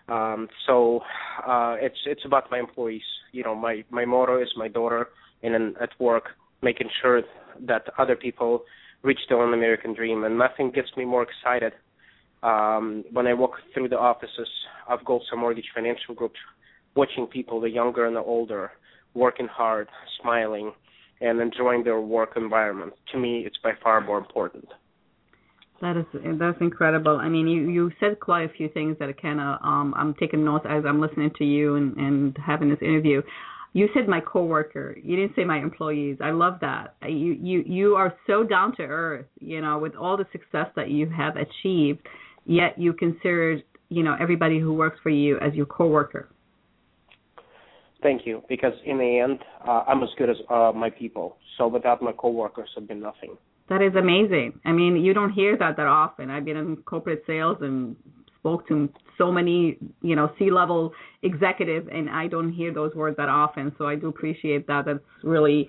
Um, 0.09 0.49
so 0.67 1.01
uh, 1.47 1.77
it's 1.81 1.99
it's 2.07 2.25
about 2.25 2.51
my 2.51 2.59
employees. 2.59 3.03
You 3.33 3.45
know, 3.45 3.55
my 3.55 3.85
my 3.91 4.05
motto 4.05 4.41
is 4.41 4.49
my 4.57 4.69
daughter, 4.69 5.09
and 5.43 5.55
then 5.55 5.75
at 5.81 5.91
work, 6.01 6.25
making 6.63 6.89
sure 7.01 7.23
that 7.67 7.83
other 7.99 8.17
people 8.17 8.65
reach 9.03 9.21
their 9.29 9.41
own 9.41 9.55
American 9.55 9.95
dream. 9.95 10.25
And 10.25 10.39
nothing 10.39 10.71
gets 10.71 10.89
me 10.97 11.05
more 11.05 11.25
excited 11.25 11.73
um, 12.43 13.05
when 13.13 13.27
I 13.27 13.35
walk 13.35 13.53
through 13.73 13.89
the 13.89 13.99
offices 13.99 14.49
of 14.89 15.05
Gold 15.05 15.23
Star 15.27 15.39
Mortgage 15.39 15.71
Financial 15.75 16.15
Group, 16.15 16.33
watching 16.95 17.27
people, 17.27 17.61
the 17.61 17.71
younger 17.71 18.07
and 18.07 18.17
the 18.17 18.21
older, 18.21 18.73
working 19.15 19.49
hard, 19.49 19.89
smiling, 20.21 20.73
and 21.21 21.41
enjoying 21.41 21.85
their 21.85 22.01
work 22.01 22.33
environment. 22.37 22.93
To 23.13 23.19
me, 23.19 23.45
it's 23.47 23.57
by 23.63 23.73
far 23.83 24.01
more 24.01 24.19
important. 24.19 24.67
That 25.81 25.97
is 25.97 26.39
that's 26.39 26.59
incredible. 26.61 27.19
I 27.21 27.29
mean, 27.29 27.49
you 27.49 27.69
you 27.69 27.91
said 27.99 28.21
quite 28.21 28.45
a 28.45 28.53
few 28.53 28.69
things 28.69 28.97
that 29.01 29.21
kind 29.21 29.41
of 29.41 29.59
um, 29.65 29.93
I'm 29.97 30.15
taking 30.15 30.45
notes 30.45 30.65
as 30.69 30.85
I'm 30.87 31.01
listening 31.01 31.33
to 31.39 31.45
you 31.45 31.75
and 31.75 31.97
and 31.97 32.37
having 32.45 32.69
this 32.71 32.79
interview. 32.81 33.21
You 33.75 33.89
said 33.95 34.07
my 34.07 34.21
coworker. 34.21 34.97
You 35.03 35.17
didn't 35.17 35.35
say 35.35 35.45
my 35.45 35.59
employees. 35.59 36.19
I 36.21 36.31
love 36.31 36.59
that. 36.61 36.95
You 37.03 37.33
you 37.41 37.63
you 37.67 37.95
are 37.95 38.15
so 38.27 38.45
down 38.45 38.77
to 38.77 38.83
earth. 38.83 39.27
You 39.41 39.61
know, 39.63 39.79
with 39.79 39.95
all 39.95 40.17
the 40.17 40.27
success 40.31 40.67
that 40.77 40.91
you 40.91 41.09
have 41.09 41.37
achieved, 41.37 42.07
yet 42.45 42.79
you 42.79 42.93
consider 42.93 43.61
you 43.89 44.03
know 44.03 44.17
everybody 44.21 44.59
who 44.61 44.75
works 44.75 44.99
for 45.03 45.11
you 45.11 45.39
as 45.39 45.55
your 45.55 45.67
coworker. 45.67 46.29
Thank 48.03 48.27
you. 48.27 48.43
Because 48.49 48.73
in 48.85 48.99
the 48.99 49.21
end, 49.21 49.39
uh, 49.67 49.85
I'm 49.87 50.03
as 50.03 50.09
good 50.19 50.29
as 50.29 50.37
uh, 50.51 50.73
my 50.75 50.91
people. 50.91 51.37
So 51.57 51.69
without 51.69 52.03
my 52.03 52.13
coworkers, 52.13 52.69
I'd 52.77 52.89
be 52.89 52.95
nothing. 52.95 53.37
That 53.69 53.81
is 53.81 53.95
amazing. 53.95 54.59
I 54.65 54.73
mean, 54.73 54.97
you 54.97 55.15
don't 55.15 55.33
hear 55.33 55.57
that 55.57 55.77
that 55.77 55.87
often. 55.87 56.29
I've 56.29 56.45
been 56.45 56.57
in 56.57 56.77
corporate 56.79 57.23
sales 57.27 57.59
and 57.61 57.97
spoke 58.41 58.67
to 58.69 58.89
so 59.23 59.31
many, 59.31 59.79
you 60.03 60.17
know, 60.17 60.33
C-level 60.39 60.93
executives, 61.23 61.89
and 61.93 62.11
I 62.11 62.27
don't 62.27 62.53
hear 62.53 62.75
those 62.75 62.93
words 62.95 63.17
that 63.19 63.29
often. 63.29 63.73
So 63.79 63.87
I 63.87 63.95
do 63.95 64.09
appreciate 64.09 64.67
that. 64.67 64.85
That's 64.87 64.99
really 65.23 65.69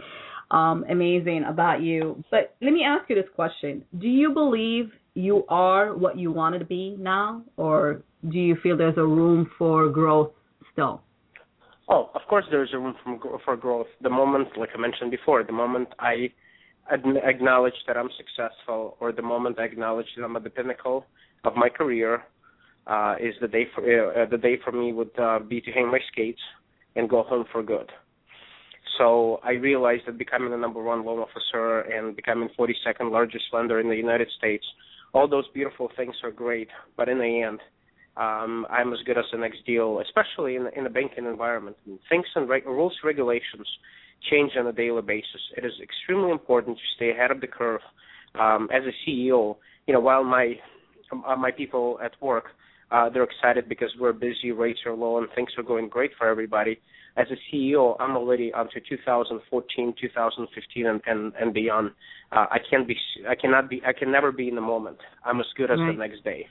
um, 0.50 0.84
amazing 0.90 1.46
about 1.48 1.82
you. 1.82 2.24
But 2.32 2.56
let 2.62 2.74
me 2.74 2.84
ask 2.84 3.10
you 3.10 3.16
this 3.16 3.32
question: 3.36 3.84
Do 4.00 4.08
you 4.08 4.34
believe 4.34 4.86
you 5.14 5.44
are 5.50 5.96
what 5.96 6.18
you 6.18 6.32
wanted 6.32 6.60
to 6.60 6.66
be 6.66 6.96
now, 7.00 7.44
or 7.58 8.02
do 8.32 8.40
you 8.40 8.56
feel 8.64 8.76
there's 8.76 8.98
a 8.98 9.06
room 9.06 9.50
for 9.58 9.90
growth 9.90 10.32
still? 10.72 11.02
Oh, 11.90 12.10
of 12.16 12.22
course, 12.30 12.46
there's 12.50 12.74
a 12.74 12.80
room 12.80 12.96
for 13.46 13.56
growth. 13.58 13.88
The 14.02 14.10
moment, 14.10 14.48
like 14.58 14.70
I 14.76 14.80
mentioned 14.80 15.12
before, 15.12 15.44
the 15.44 15.52
moment 15.52 15.90
I 16.00 16.32
acknowledge 16.92 17.74
that 17.88 17.98
I'm 17.98 18.10
successful, 18.18 18.98
or 19.00 19.12
the 19.12 19.22
moment 19.22 19.60
I 19.60 19.66
acknowledge 19.66 20.08
that 20.18 20.24
I'm 20.24 20.36
at 20.36 20.44
the 20.44 20.50
pinnacle 20.50 21.06
of 21.44 21.56
my 21.56 21.70
career, 21.70 22.24
uh, 22.88 23.16
is 23.20 23.34
the 23.42 23.48
day 23.48 23.66
for 23.74 23.82
uh, 23.84 24.26
the 24.30 24.38
day 24.38 24.58
for 24.64 24.72
me 24.72 24.94
would 24.94 25.18
uh, 25.20 25.40
be 25.40 25.62
to 25.62 25.72
hang 25.72 25.90
my 25.90 26.00
skates 26.12 26.42
and 26.96 27.10
go 27.10 27.24
home 27.24 27.46
for 27.52 27.64
good. 27.64 27.92
So 28.98 29.40
I 29.44 29.52
realized 29.52 30.04
that 30.06 30.18
becoming 30.18 30.52
the 30.52 30.58
number 30.58 30.84
one 30.84 31.06
loan 31.06 31.20
officer 31.20 31.82
and 31.82 32.16
becoming 32.16 32.50
42nd 32.60 33.12
largest 33.12 33.46
lender 33.52 33.80
in 33.80 33.90
the 33.90 33.96
United 33.96 34.30
States, 34.38 34.66
all 35.14 35.28
those 35.28 35.46
beautiful 35.54 35.90
things 35.96 36.16
are 36.24 36.32
great, 36.32 36.68
but 36.96 37.10
in 37.10 37.18
the 37.18 37.42
end, 37.42 37.60
um, 38.16 38.68
I'm 38.70 38.94
as 38.94 39.00
good 39.06 39.18
as 39.18 39.26
the 39.32 39.40
next 39.40 39.66
deal, 39.66 40.00
especially 40.00 40.56
in, 40.56 40.68
in 40.76 40.84
the 40.84 40.90
banking 40.90 41.26
environment. 41.26 41.78
Things 42.10 42.26
and 42.36 42.48
reg- 42.48 42.68
rules, 42.68 42.94
regulations 43.04 43.68
change 44.30 44.52
on 44.58 44.68
a 44.68 44.72
daily 44.72 45.02
basis. 45.02 45.42
It 45.58 45.66
is 45.66 45.74
extremely 45.82 46.32
important 46.32 46.78
to 46.78 46.84
stay 46.96 47.12
ahead 47.12 47.32
of 47.32 47.42
the 47.42 47.48
curve. 47.48 47.82
Um, 48.40 48.70
as 48.74 48.84
a 48.84 49.10
CEO, 49.10 49.58
you 49.88 49.94
know, 49.94 50.00
while 50.00 50.24
my 50.24 50.54
uh, 51.12 51.36
my 51.36 51.52
people 51.52 52.00
at 52.04 52.12
work 52.22 52.46
uh, 52.92 53.10
they're 53.10 53.24
excited 53.24 53.68
because 53.68 53.90
we're 54.00 54.14
busy, 54.14 54.52
rates 54.52 54.80
are 54.86 54.94
low, 54.94 55.18
and 55.18 55.28
things 55.36 55.50
are 55.58 55.64
going 55.64 55.90
great 55.90 56.12
for 56.18 56.28
everybody. 56.28 56.80
As 57.16 57.28
a 57.30 57.56
CEO, 57.56 57.96
I'm 58.00 58.18
already 58.18 58.52
onto 58.54 58.80
2014, 58.90 59.94
2015, 60.02 60.86
and 60.86 61.02
and, 61.06 61.34
and 61.40 61.54
beyond. 61.54 61.92
Uh, 62.32 62.48
I 62.50 62.58
can't 62.70 62.88
be, 62.88 62.98
I 63.30 63.36
cannot 63.36 63.70
be, 63.70 63.82
I 63.86 63.94
can 63.94 64.12
never 64.12 64.32
be 64.32 64.48
in 64.48 64.56
the 64.56 64.62
moment. 64.62 64.98
I'm 65.24 65.40
as 65.40 65.46
good 65.56 65.70
as 65.70 65.80
right. 65.80 65.92
the 65.92 65.98
next 65.98 66.24
day. 66.24 66.48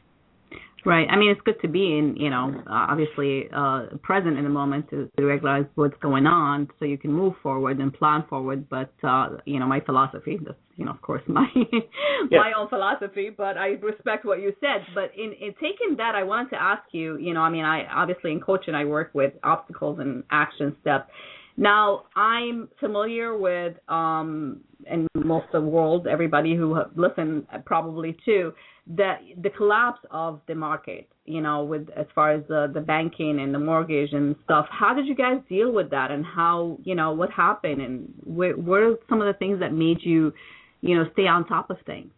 Right. 0.85 1.07
I 1.09 1.17
mean, 1.17 1.31
it's 1.31 1.41
good 1.45 1.61
to 1.63 1.69
be 1.69 1.97
in, 1.97 2.17
you 2.17 2.29
know, 2.29 2.61
obviously 2.69 3.45
uh, 3.55 3.87
present 4.03 4.37
in 4.37 4.43
the 4.43 4.51
moment 4.51 4.91
to, 4.91 5.09
to 5.17 5.25
realize 5.25 5.65
what's 5.77 5.97
going 6.03 6.27
on, 6.27 6.69
so 6.79 6.85
you 6.85 6.99
can 6.99 7.13
move 7.13 7.35
forward 7.41 7.79
and 7.79 7.95
plan 7.95 8.25
forward. 8.29 8.69
But 8.69 8.93
uh, 9.05 9.37
you 9.45 9.61
know, 9.61 9.67
my 9.67 9.79
philosophy, 9.81 10.39
that's 10.45 10.59
you 10.77 10.85
know, 10.85 10.91
of 10.91 11.01
course, 11.01 11.23
my 11.29 11.47
yeah. 11.55 12.39
my 12.39 12.53
own 12.59 12.69
philosophy. 12.69 13.31
But 13.37 13.57
I 13.57 13.69
respect 13.81 14.25
what 14.25 14.41
you 14.41 14.53
said. 14.61 14.85
But 14.93 15.13
in, 15.17 15.33
in 15.41 15.55
taking 15.55 15.97
that, 15.99 16.17
I 16.17 16.25
wanted 16.25 16.51
to 16.51 16.61
ask 16.61 16.83
you, 16.91 17.17
you 17.17 17.33
know, 17.33 17.41
I 17.43 17.51
mean, 17.51 17.65
I 17.65 17.87
obviously 17.87 18.33
in 18.33 18.41
coaching, 18.41 18.75
I 18.75 18.85
work 18.85 19.11
with 19.15 19.35
obstacles 19.45 20.01
and 20.01 20.25
action 20.33 20.77
steps. 20.81 21.11
Now, 21.57 22.05
I'm 22.17 22.71
familiar 22.81 23.37
with, 23.37 23.75
um, 23.87 24.63
and 24.91 25.07
most 25.15 25.47
of 25.53 25.63
the 25.63 25.69
world, 25.69 26.07
everybody 26.07 26.57
who 26.57 26.77
listen 26.97 27.47
probably 27.67 28.17
too 28.25 28.53
the 28.87 29.15
the 29.41 29.51
collapse 29.51 30.01
of 30.11 30.41
the 30.49 30.55
market 30.55 31.09
you 31.25 31.41
know 31.41 31.63
with 31.63 31.89
as 31.97 32.07
far 32.15 32.33
as 32.33 32.43
the 32.49 32.71
the 32.75 32.81
banking 32.81 33.39
and 33.41 33.55
the 33.55 33.59
mortgage 33.59 34.13
and 34.13 34.35
stuff. 34.45 34.67
How 34.71 34.95
did 34.95 35.07
you 35.07 35.15
guys 35.15 35.41
deal 35.49 35.73
with 35.73 35.91
that? 35.91 36.11
And 36.11 36.25
how 36.25 36.79
you 36.83 36.95
know 36.95 37.13
what 37.13 37.31
happened? 37.31 37.81
And 37.81 38.13
what, 38.25 38.83
are 38.83 38.97
some 39.09 39.21
of 39.21 39.27
the 39.27 39.39
things 39.39 39.61
that 39.61 39.73
made 39.73 39.99
you 40.01 40.33
you 40.81 40.97
know 40.97 41.05
stay 41.13 41.27
on 41.27 41.47
top 41.47 41.71
of 41.71 41.77
things? 41.87 42.11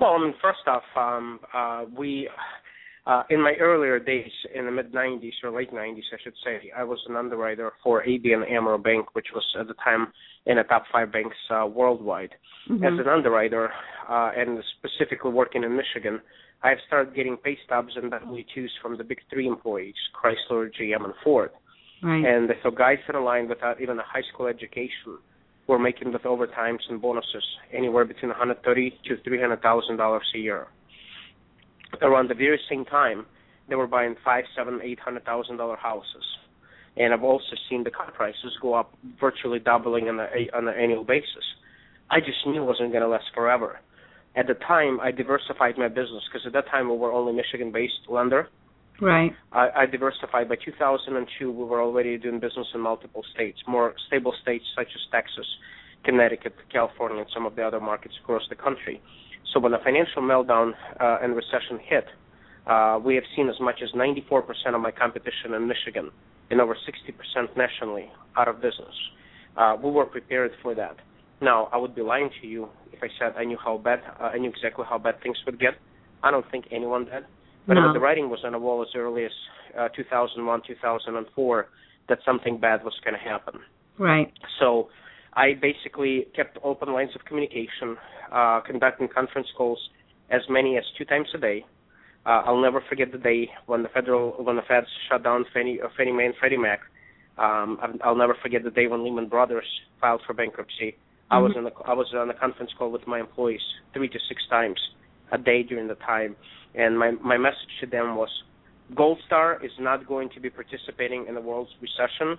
Well 0.00 0.10
i 0.10 0.18
mean 0.18 0.34
first 0.42 0.60
off 0.66 0.82
um 0.96 1.40
uh 1.54 1.84
we 1.96 2.28
uh, 3.04 3.24
in 3.30 3.42
my 3.42 3.54
earlier 3.58 3.98
days, 3.98 4.30
in 4.54 4.64
the 4.64 4.70
mid 4.70 4.92
90s 4.92 5.32
or 5.42 5.50
late 5.50 5.72
90s, 5.72 6.02
I 6.12 6.16
should 6.22 6.34
say, 6.44 6.70
I 6.76 6.84
was 6.84 7.00
an 7.08 7.16
underwriter 7.16 7.72
for 7.82 8.04
ABN 8.04 8.48
AMRO 8.50 8.78
Bank, 8.78 9.14
which 9.14 9.26
was 9.34 9.44
at 9.58 9.66
the 9.66 9.74
time 9.74 10.12
in 10.46 10.56
the 10.56 10.62
top 10.62 10.84
five 10.92 11.12
banks 11.12 11.36
uh, 11.50 11.66
worldwide. 11.66 12.30
Mm-hmm. 12.70 12.84
As 12.84 12.92
an 12.98 13.08
underwriter, 13.08 13.70
uh, 14.08 14.30
and 14.36 14.62
specifically 14.78 15.32
working 15.32 15.64
in 15.64 15.76
Michigan, 15.76 16.20
I've 16.62 16.78
started 16.86 17.14
getting 17.16 17.36
pay 17.36 17.58
stubs 17.66 17.92
and 17.96 18.08
W-2s 18.08 18.68
from 18.80 18.96
the 18.96 19.02
big 19.02 19.18
three 19.30 19.48
employees, 19.48 19.94
Chrysler, 20.14 20.70
GM, 20.72 21.04
and 21.04 21.14
Ford. 21.24 21.50
Right. 22.04 22.24
And 22.24 22.50
so 22.62 22.70
guys 22.70 22.98
that 23.08 23.18
line 23.18 23.48
without 23.48 23.80
even 23.80 23.98
a 23.98 24.04
high 24.04 24.22
school 24.32 24.46
education 24.46 25.18
were 25.66 25.78
making 25.78 26.12
with 26.12 26.22
overtimes 26.22 26.80
and 26.88 27.02
bonuses 27.02 27.44
anywhere 27.72 28.04
between 28.04 28.28
130 28.28 28.90
to 29.06 29.16
300 29.24 29.60
thousand 29.62 29.96
dollars 29.96 30.22
a 30.34 30.38
year 30.38 30.66
around 32.00 32.30
the 32.30 32.34
very 32.34 32.60
same 32.68 32.84
time, 32.84 33.26
they 33.68 33.74
were 33.74 33.86
buying 33.86 34.16
five, 34.24 34.44
seven, 34.56 34.80
eight 34.82 34.98
hundred 35.00 35.24
thousand 35.24 35.56
dollar 35.56 35.76
houses. 35.76 36.24
And 36.96 37.14
I've 37.14 37.22
also 37.22 37.56
seen 37.70 37.84
the 37.84 37.90
car 37.90 38.10
prices 38.12 38.52
go 38.60 38.74
up, 38.74 38.94
virtually 39.18 39.58
doubling 39.58 40.08
on, 40.08 40.20
a, 40.20 40.56
on 40.56 40.68
an 40.68 40.74
annual 40.78 41.04
basis. 41.04 41.44
I 42.10 42.20
just 42.20 42.46
knew 42.46 42.62
it 42.62 42.66
wasn't 42.66 42.92
going 42.92 43.02
to 43.02 43.08
last 43.08 43.24
forever. 43.34 43.80
At 44.36 44.46
the 44.46 44.54
time, 44.54 45.00
I 45.00 45.10
diversified 45.10 45.78
my 45.78 45.88
business 45.88 46.22
because 46.30 46.46
at 46.46 46.52
that 46.52 46.66
time 46.70 46.90
we 46.90 46.96
were 46.96 47.12
only 47.12 47.32
Michigan-based 47.32 48.08
lender. 48.10 48.48
Right. 49.00 49.32
I, 49.52 49.68
I 49.76 49.86
diversified. 49.86 50.48
By 50.48 50.56
2002, 50.62 51.50
we 51.50 51.64
were 51.64 51.82
already 51.82 52.18
doing 52.18 52.40
business 52.40 52.66
in 52.74 52.80
multiple 52.80 53.24
states, 53.34 53.58
more 53.66 53.94
stable 54.06 54.34
states 54.42 54.64
such 54.76 54.88
as 54.94 55.00
Texas, 55.10 55.46
Connecticut, 56.04 56.54
California, 56.70 57.18
and 57.22 57.30
some 57.32 57.46
of 57.46 57.56
the 57.56 57.62
other 57.62 57.80
markets 57.80 58.14
across 58.22 58.42
the 58.48 58.54
country. 58.54 59.00
So 59.52 59.60
when 59.60 59.72
the 59.72 59.78
financial 59.84 60.22
meltdown 60.22 60.72
uh, 61.00 61.18
and 61.22 61.36
recession 61.36 61.78
hit, 61.82 62.06
uh, 62.66 62.98
we 63.04 63.14
have 63.16 63.24
seen 63.36 63.48
as 63.48 63.56
much 63.60 63.80
as 63.82 63.90
94% 63.92 64.42
of 64.74 64.80
my 64.80 64.90
competition 64.90 65.54
in 65.54 65.66
Michigan 65.66 66.10
and 66.50 66.60
over 66.60 66.74
60% 66.74 67.56
nationally 67.56 68.10
out 68.36 68.48
of 68.48 68.56
business. 68.56 68.94
Uh, 69.56 69.76
we 69.82 69.90
were 69.90 70.06
prepared 70.06 70.52
for 70.62 70.74
that. 70.74 70.96
Now, 71.40 71.68
I 71.72 71.76
would 71.76 71.94
be 71.94 72.02
lying 72.02 72.30
to 72.40 72.46
you 72.46 72.68
if 72.92 73.02
I 73.02 73.08
said 73.18 73.34
I 73.36 73.44
knew 73.44 73.58
how 73.62 73.78
bad, 73.78 74.00
uh, 74.20 74.24
I 74.24 74.38
knew 74.38 74.50
exactly 74.50 74.84
how 74.88 74.98
bad 74.98 75.20
things 75.22 75.36
would 75.44 75.58
get. 75.58 75.74
I 76.22 76.30
don't 76.30 76.48
think 76.50 76.66
anyone 76.70 77.04
did. 77.04 77.24
But 77.66 77.74
no. 77.74 77.92
the 77.92 78.00
writing 78.00 78.28
was 78.30 78.40
on 78.44 78.52
the 78.52 78.58
wall 78.58 78.82
as 78.82 78.88
early 78.94 79.24
as 79.24 79.30
uh, 79.78 79.88
2001, 79.94 80.62
2004 80.66 81.68
that 82.08 82.18
something 82.24 82.58
bad 82.58 82.84
was 82.84 82.94
going 83.04 83.14
to 83.14 83.20
happen. 83.20 83.60
Right. 83.98 84.32
So 84.58 84.88
I 85.34 85.54
basically 85.54 86.26
kept 86.36 86.58
open 86.62 86.92
lines 86.92 87.10
of 87.14 87.24
communication, 87.24 87.96
uh, 88.30 88.60
conducting 88.60 89.08
conference 89.08 89.48
calls 89.56 89.78
as 90.30 90.42
many 90.48 90.76
as 90.76 90.84
two 90.98 91.04
times 91.04 91.28
a 91.34 91.38
day. 91.38 91.64
Uh, 92.24 92.42
I'll 92.46 92.60
never 92.60 92.82
forget 92.88 93.10
the 93.12 93.18
day 93.18 93.50
when 93.66 93.82
the 93.82 93.88
federal 93.88 94.32
when 94.42 94.56
the 94.56 94.62
Feds 94.62 94.86
shut 95.08 95.24
down 95.24 95.44
Fannie, 95.52 95.80
uh, 95.82 95.88
Fannie 95.96 96.12
Mae 96.12 96.26
and 96.26 96.34
Freddie 96.38 96.56
Mac. 96.58 96.80
Um, 97.38 97.78
I'll 98.04 98.14
never 98.14 98.36
forget 98.42 98.62
the 98.62 98.70
day 98.70 98.86
when 98.86 99.02
Lehman 99.02 99.28
Brothers 99.28 99.66
filed 100.00 100.22
for 100.26 100.34
bankruptcy. 100.34 100.92
Mm-hmm. 100.92 101.34
I 101.34 101.38
was 101.38 101.52
in 101.56 101.64
the 101.64 101.72
I 101.84 101.94
was 101.94 102.12
on 102.14 102.30
a 102.30 102.34
conference 102.34 102.70
call 102.78 102.92
with 102.92 103.06
my 103.06 103.18
employees 103.18 103.62
three 103.92 104.08
to 104.08 104.18
six 104.28 104.42
times 104.50 104.78
a 105.32 105.38
day 105.38 105.62
during 105.62 105.88
the 105.88 105.96
time, 105.96 106.36
and 106.74 106.98
my 106.98 107.10
my 107.10 107.38
message 107.38 107.72
to 107.80 107.86
them 107.86 108.16
was, 108.16 108.30
Gold 108.94 109.18
Star 109.26 109.64
is 109.64 109.72
not 109.80 110.06
going 110.06 110.28
to 110.34 110.40
be 110.40 110.50
participating 110.50 111.26
in 111.26 111.34
the 111.34 111.40
world's 111.40 111.70
recession 111.80 112.38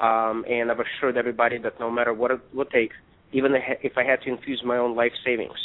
um, 0.00 0.44
and 0.48 0.70
I've 0.70 0.78
assured 0.80 1.16
everybody 1.16 1.58
that 1.58 1.80
no 1.80 1.90
matter 1.90 2.12
what 2.12 2.30
it 2.30 2.40
would 2.54 2.70
take, 2.70 2.92
even 3.32 3.52
if 3.82 3.92
I 3.96 4.04
had 4.04 4.22
to 4.22 4.28
infuse 4.30 4.62
my 4.64 4.76
own 4.76 4.94
life 4.94 5.12
savings, 5.24 5.58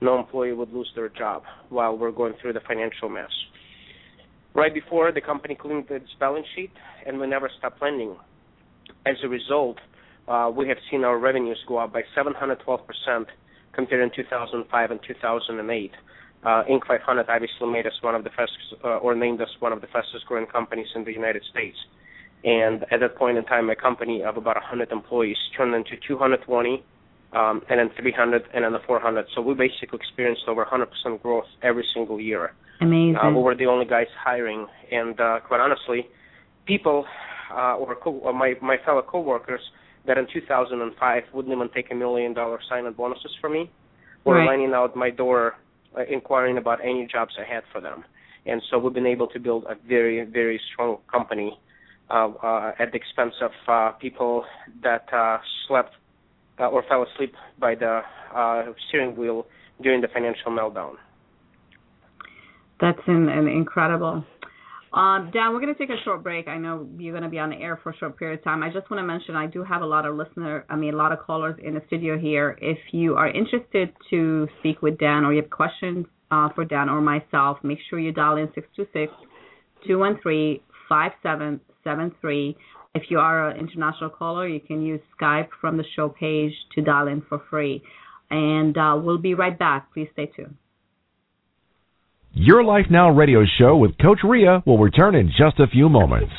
no 0.00 0.18
employee 0.18 0.52
would 0.52 0.72
lose 0.72 0.90
their 0.94 1.08
job 1.08 1.42
while 1.68 1.96
we're 1.96 2.12
going 2.12 2.34
through 2.40 2.54
the 2.54 2.60
financial 2.66 3.08
mess. 3.08 3.30
Right 4.54 4.72
before 4.72 5.12
the 5.12 5.20
company 5.20 5.54
cleaned 5.54 5.90
its 5.90 6.08
balance 6.20 6.46
sheet, 6.54 6.70
and 7.06 7.18
we 7.18 7.26
never 7.26 7.50
stopped 7.58 7.82
lending. 7.82 8.16
As 9.06 9.16
a 9.22 9.28
result, 9.28 9.78
uh, 10.28 10.50
we 10.54 10.68
have 10.68 10.78
seen 10.90 11.04
our 11.04 11.18
revenues 11.18 11.58
go 11.66 11.78
up 11.78 11.92
by 11.92 12.02
712% 12.16 13.26
compared 13.72 14.02
in 14.02 14.10
2005 14.14 14.90
and 14.90 15.00
2008. 15.06 15.90
Uh, 16.44 16.62
Inc. 16.70 16.86
500 16.86 17.26
obviously 17.28 17.66
made 17.66 17.86
us 17.86 17.94
one 18.02 18.14
of 18.14 18.22
the 18.22 18.30
fastest, 18.30 18.74
uh, 18.84 18.98
or 18.98 19.14
named 19.14 19.40
us 19.40 19.48
one 19.60 19.72
of 19.72 19.80
the 19.80 19.86
fastest 19.88 20.26
growing 20.26 20.46
companies 20.46 20.86
in 20.94 21.04
the 21.04 21.12
United 21.12 21.42
States. 21.50 21.76
And 22.44 22.82
at 22.92 23.00
that 23.00 23.16
point 23.16 23.38
in 23.38 23.44
time, 23.44 23.66
my 23.66 23.74
company 23.74 24.22
of 24.22 24.36
about 24.36 24.56
100 24.56 24.92
employees 24.92 25.36
turned 25.56 25.74
into 25.74 25.92
220, 26.06 26.84
um, 27.32 27.62
and 27.70 27.80
then 27.80 27.90
300, 27.98 28.42
and 28.52 28.64
then 28.64 28.72
the 28.72 28.80
400. 28.86 29.26
So 29.34 29.40
we 29.40 29.54
basically 29.54 29.98
experienced 29.98 30.42
over 30.46 30.64
100% 30.64 31.22
growth 31.22 31.46
every 31.62 31.86
single 31.94 32.20
year. 32.20 32.52
Amazing. 32.80 33.16
Uh, 33.16 33.30
we 33.30 33.40
were 33.40 33.54
the 33.54 33.66
only 33.66 33.86
guys 33.86 34.08
hiring, 34.22 34.66
and 34.92 35.18
uh, 35.18 35.40
quite 35.40 35.60
honestly, 35.60 36.06
people 36.66 37.06
uh, 37.50 37.76
or, 37.76 37.96
co- 37.96 38.18
or 38.18 38.32
my 38.34 38.54
my 38.60 38.76
fellow 38.84 39.02
coworkers 39.02 39.60
that 40.06 40.18
in 40.18 40.26
2005 40.32 41.22
wouldn't 41.32 41.54
even 41.54 41.68
take 41.70 41.90
a 41.90 41.94
million 41.94 42.34
dollar 42.34 42.58
sign-on 42.68 42.92
bonuses 42.92 43.30
from 43.40 43.54
me 43.54 43.70
were 44.24 44.34
right. 44.34 44.46
lining 44.46 44.72
out 44.74 44.94
my 44.96 45.08
door, 45.08 45.54
uh, 45.96 46.02
inquiring 46.10 46.58
about 46.58 46.80
any 46.82 47.06
jobs 47.10 47.34
I 47.38 47.50
had 47.50 47.62
for 47.72 47.80
them. 47.80 48.04
And 48.44 48.60
so 48.70 48.78
we've 48.78 48.92
been 48.92 49.06
able 49.06 49.28
to 49.28 49.38
build 49.38 49.64
a 49.64 49.76
very 49.88 50.24
very 50.24 50.60
strong 50.72 50.98
company 51.10 51.52
uh, 51.52 51.52
uh, 51.52 51.62
at 52.10 52.92
the 52.92 52.96
expense 52.96 53.34
of 53.40 53.50
uh, 53.68 53.92
people 53.92 54.44
that 54.82 55.06
slept 55.66 55.94
or 56.58 56.84
fell 56.88 57.04
asleep 57.14 57.34
by 57.58 57.74
the 57.74 58.00
steering 58.88 59.16
wheel 59.16 59.46
during 59.82 60.00
the 60.00 60.08
financial 60.08 60.50
meltdown. 60.50 60.94
That's 62.80 63.00
an, 63.06 63.28
an 63.28 63.48
incredible. 63.48 64.24
Um, 64.92 65.30
Dan, 65.32 65.52
we're 65.52 65.60
going 65.60 65.74
to 65.74 65.78
take 65.78 65.90
a 65.90 66.00
short 66.04 66.22
break. 66.22 66.46
I 66.46 66.56
know 66.56 66.88
you're 66.98 67.12
going 67.12 67.24
to 67.24 67.28
be 67.28 67.40
on 67.40 67.50
the 67.50 67.56
air 67.56 67.80
for 67.82 67.90
a 67.90 67.96
short 67.96 68.16
period 68.16 68.38
of 68.38 68.44
time. 68.44 68.62
I 68.62 68.70
just 68.70 68.88
want 68.90 69.00
to 69.00 69.06
mention 69.06 69.34
I 69.34 69.46
do 69.46 69.64
have 69.64 69.82
a 69.82 69.86
lot 69.86 70.06
of 70.06 70.14
listener, 70.14 70.64
I 70.68 70.76
mean, 70.76 70.94
a 70.94 70.96
lot 70.96 71.10
of 71.10 71.18
callers 71.18 71.58
in 71.62 71.74
the 71.74 71.82
studio 71.88 72.16
here. 72.16 72.56
If 72.60 72.78
you 72.92 73.16
are 73.16 73.28
interested 73.28 73.92
to 74.10 74.46
speak 74.60 74.82
with 74.82 74.98
Dan 74.98 75.24
or 75.24 75.32
you 75.32 75.42
have 75.42 75.50
questions 75.50 76.06
uh, 76.30 76.50
for 76.54 76.64
Dan 76.64 76.88
or 76.88 77.00
myself, 77.00 77.58
make 77.64 77.78
sure 77.90 77.98
you 77.98 78.12
dial 78.12 78.36
in 78.36 78.46
626 78.54 79.12
213 79.86 80.60
5773. 81.84 82.56
If 82.94 83.04
you 83.10 83.18
are 83.18 83.50
an 83.50 83.58
international 83.58 84.10
caller, 84.10 84.48
you 84.48 84.60
can 84.60 84.82
use 84.82 85.00
Skype 85.20 85.48
from 85.60 85.76
the 85.76 85.84
show 85.96 86.08
page 86.08 86.52
to 86.74 86.82
dial 86.82 87.08
in 87.08 87.22
for 87.28 87.42
free. 87.50 87.82
And 88.30 88.76
uh, 88.76 88.98
we'll 89.02 89.18
be 89.18 89.34
right 89.34 89.58
back. 89.58 89.92
Please 89.92 90.08
stay 90.12 90.26
tuned. 90.34 90.56
Your 92.32 92.64
Life 92.64 92.86
Now 92.90 93.10
radio 93.10 93.44
show 93.58 93.76
with 93.76 93.98
Coach 93.98 94.20
Ria 94.24 94.62
will 94.66 94.78
return 94.78 95.14
in 95.14 95.28
just 95.28 95.60
a 95.60 95.68
few 95.68 95.88
moments. 95.88 96.32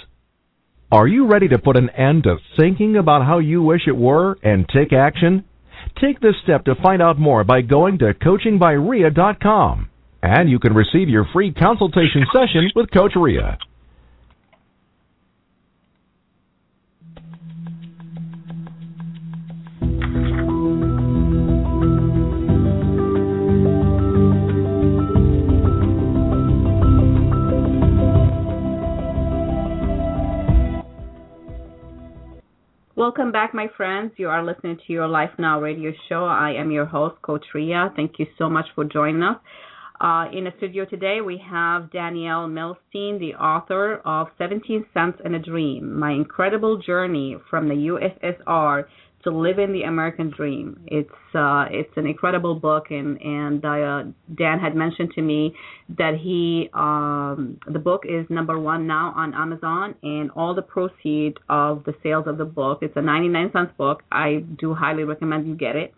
Are 0.91 1.07
you 1.07 1.27
ready 1.27 1.47
to 1.49 1.57
put 1.57 1.77
an 1.77 1.89
end 1.89 2.23
to 2.23 2.37
thinking 2.57 2.97
about 2.97 3.25
how 3.25 3.39
you 3.39 3.61
wish 3.61 3.81
it 3.87 3.95
were 3.95 4.37
and 4.43 4.67
take 4.67 4.93
action? 4.93 5.45
Take 6.01 6.19
this 6.19 6.35
step 6.43 6.65
to 6.65 6.75
find 6.75 7.01
out 7.01 7.19
more 7.19 7.43
by 7.43 7.61
going 7.61 7.97
to 7.99 8.13
coachingbyria.com. 8.13 9.89
And 10.21 10.49
you 10.49 10.59
can 10.59 10.73
receive 10.73 11.07
your 11.07 11.27
free 11.31 11.53
consultation 11.53 12.25
session 12.33 12.71
with 12.75 12.91
Coach 12.91 13.13
Ria. 13.15 13.57
Welcome 32.97 33.33
back, 33.33 33.53
my 33.53 33.67
friends. 33.75 34.13
You 34.15 34.29
are 34.29 34.41
listening 34.41 34.77
to 34.87 34.93
your 34.93 35.05
Life 35.05 35.31
Now 35.37 35.59
radio 35.59 35.91
show. 36.07 36.23
I 36.23 36.51
am 36.51 36.71
your 36.71 36.85
host, 36.85 37.21
Coach 37.23 37.43
Ria. 37.53 37.91
Thank 37.93 38.19
you 38.19 38.25
so 38.37 38.49
much 38.49 38.67
for 38.73 38.85
joining 38.85 39.21
us. 39.21 39.35
Uh, 39.99 40.27
in 40.31 40.45
the 40.45 40.53
studio 40.55 40.85
today, 40.85 41.19
we 41.19 41.37
have 41.45 41.91
Daniel 41.91 42.47
Milstein, 42.47 43.19
the 43.19 43.33
author 43.37 43.97
of 44.05 44.27
17 44.37 44.85
Cents 44.93 45.19
and 45.25 45.35
a 45.35 45.39
Dream 45.39 45.99
My 45.99 46.11
Incredible 46.11 46.77
Journey 46.77 47.35
from 47.49 47.67
the 47.67 47.75
USSR 47.75 48.85
to 49.25 49.31
live 49.31 49.59
in 49.59 49.73
the 49.73 49.83
American 49.83 50.29
Dream. 50.29 50.79
It's 50.87 51.09
uh, 51.33 51.65
it's 51.69 51.91
an 51.97 52.05
incredible 52.07 52.55
book, 52.55 52.85
and 52.91 53.19
and 53.21 53.65
uh, 53.65 54.03
Dan 54.37 54.59
had 54.59 54.75
mentioned 54.75 55.11
to 55.15 55.21
me 55.21 55.53
that 55.97 56.13
he 56.21 56.69
um, 56.73 57.59
the 57.67 57.79
book 57.79 58.03
is 58.07 58.25
number 58.29 58.57
one 58.57 58.87
now 58.87 59.13
on 59.15 59.33
Amazon, 59.33 59.95
and 60.03 60.31
all 60.31 60.55
the 60.55 60.61
proceeds 60.61 61.37
of 61.49 61.83
the 61.83 61.93
sales 62.01 62.25
of 62.27 62.37
the 62.37 62.45
book. 62.45 62.79
It's 62.81 62.95
a 62.95 63.01
99 63.01 63.49
cents 63.51 63.73
book. 63.77 64.03
I 64.11 64.43
do 64.59 64.73
highly 64.73 65.03
recommend 65.03 65.47
you 65.47 65.55
get 65.55 65.75
it. 65.75 65.93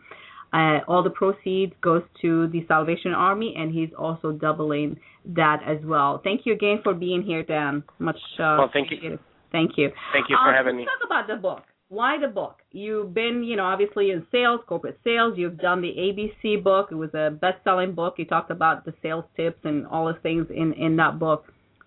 Uh, 0.53 0.79
all 0.87 1.03
the 1.03 1.09
proceeds 1.09 1.73
goes 1.81 2.03
to 2.21 2.47
the 2.47 2.65
Salvation 2.67 3.11
Army, 3.11 3.53
and 3.57 3.73
he's 3.73 3.89
also 3.97 4.31
doubling 4.31 4.97
that 5.25 5.59
as 5.67 5.83
well. 5.85 6.21
Thank 6.23 6.45
you 6.45 6.53
again 6.53 6.79
for 6.81 6.93
being 6.93 7.21
here, 7.21 7.43
Dan. 7.43 7.83
Much. 7.99 8.15
Uh, 8.39 8.55
well, 8.57 8.69
thank 8.71 8.89
you. 8.91 9.19
Thank 9.51 9.71
you. 9.75 9.91
Thank 10.13 10.29
you 10.29 10.37
for 10.41 10.53
uh, 10.53 10.57
having 10.57 10.77
let's 10.77 10.85
me. 10.85 10.85
Talk 10.85 11.05
about 11.05 11.27
the 11.27 11.41
book 11.41 11.63
why 11.89 12.17
the 12.19 12.27
book? 12.27 12.57
You've 12.71 13.13
been, 13.13 13.43
you 13.43 13.55
know, 13.55 13.63
obviously 13.63 14.11
in 14.11 14.25
sales, 14.31 14.59
corporate 14.67 14.99
sales. 15.03 15.35
You've 15.37 15.57
done 15.57 15.81
the 15.81 15.87
ABC 15.87 16.63
book. 16.63 16.89
It 16.91 16.95
was 16.95 17.13
a 17.13 17.31
best-selling 17.31 17.93
book. 17.93 18.15
You 18.17 18.25
talked 18.25 18.51
about 18.51 18.83
the 18.83 18.93
sales 19.01 19.25
tips 19.35 19.59
and 19.63 19.87
all 19.87 20.07
the 20.07 20.19
things 20.21 20.47
in 20.49 20.73
in 20.73 20.97
that 20.97 21.17
book. 21.17 21.45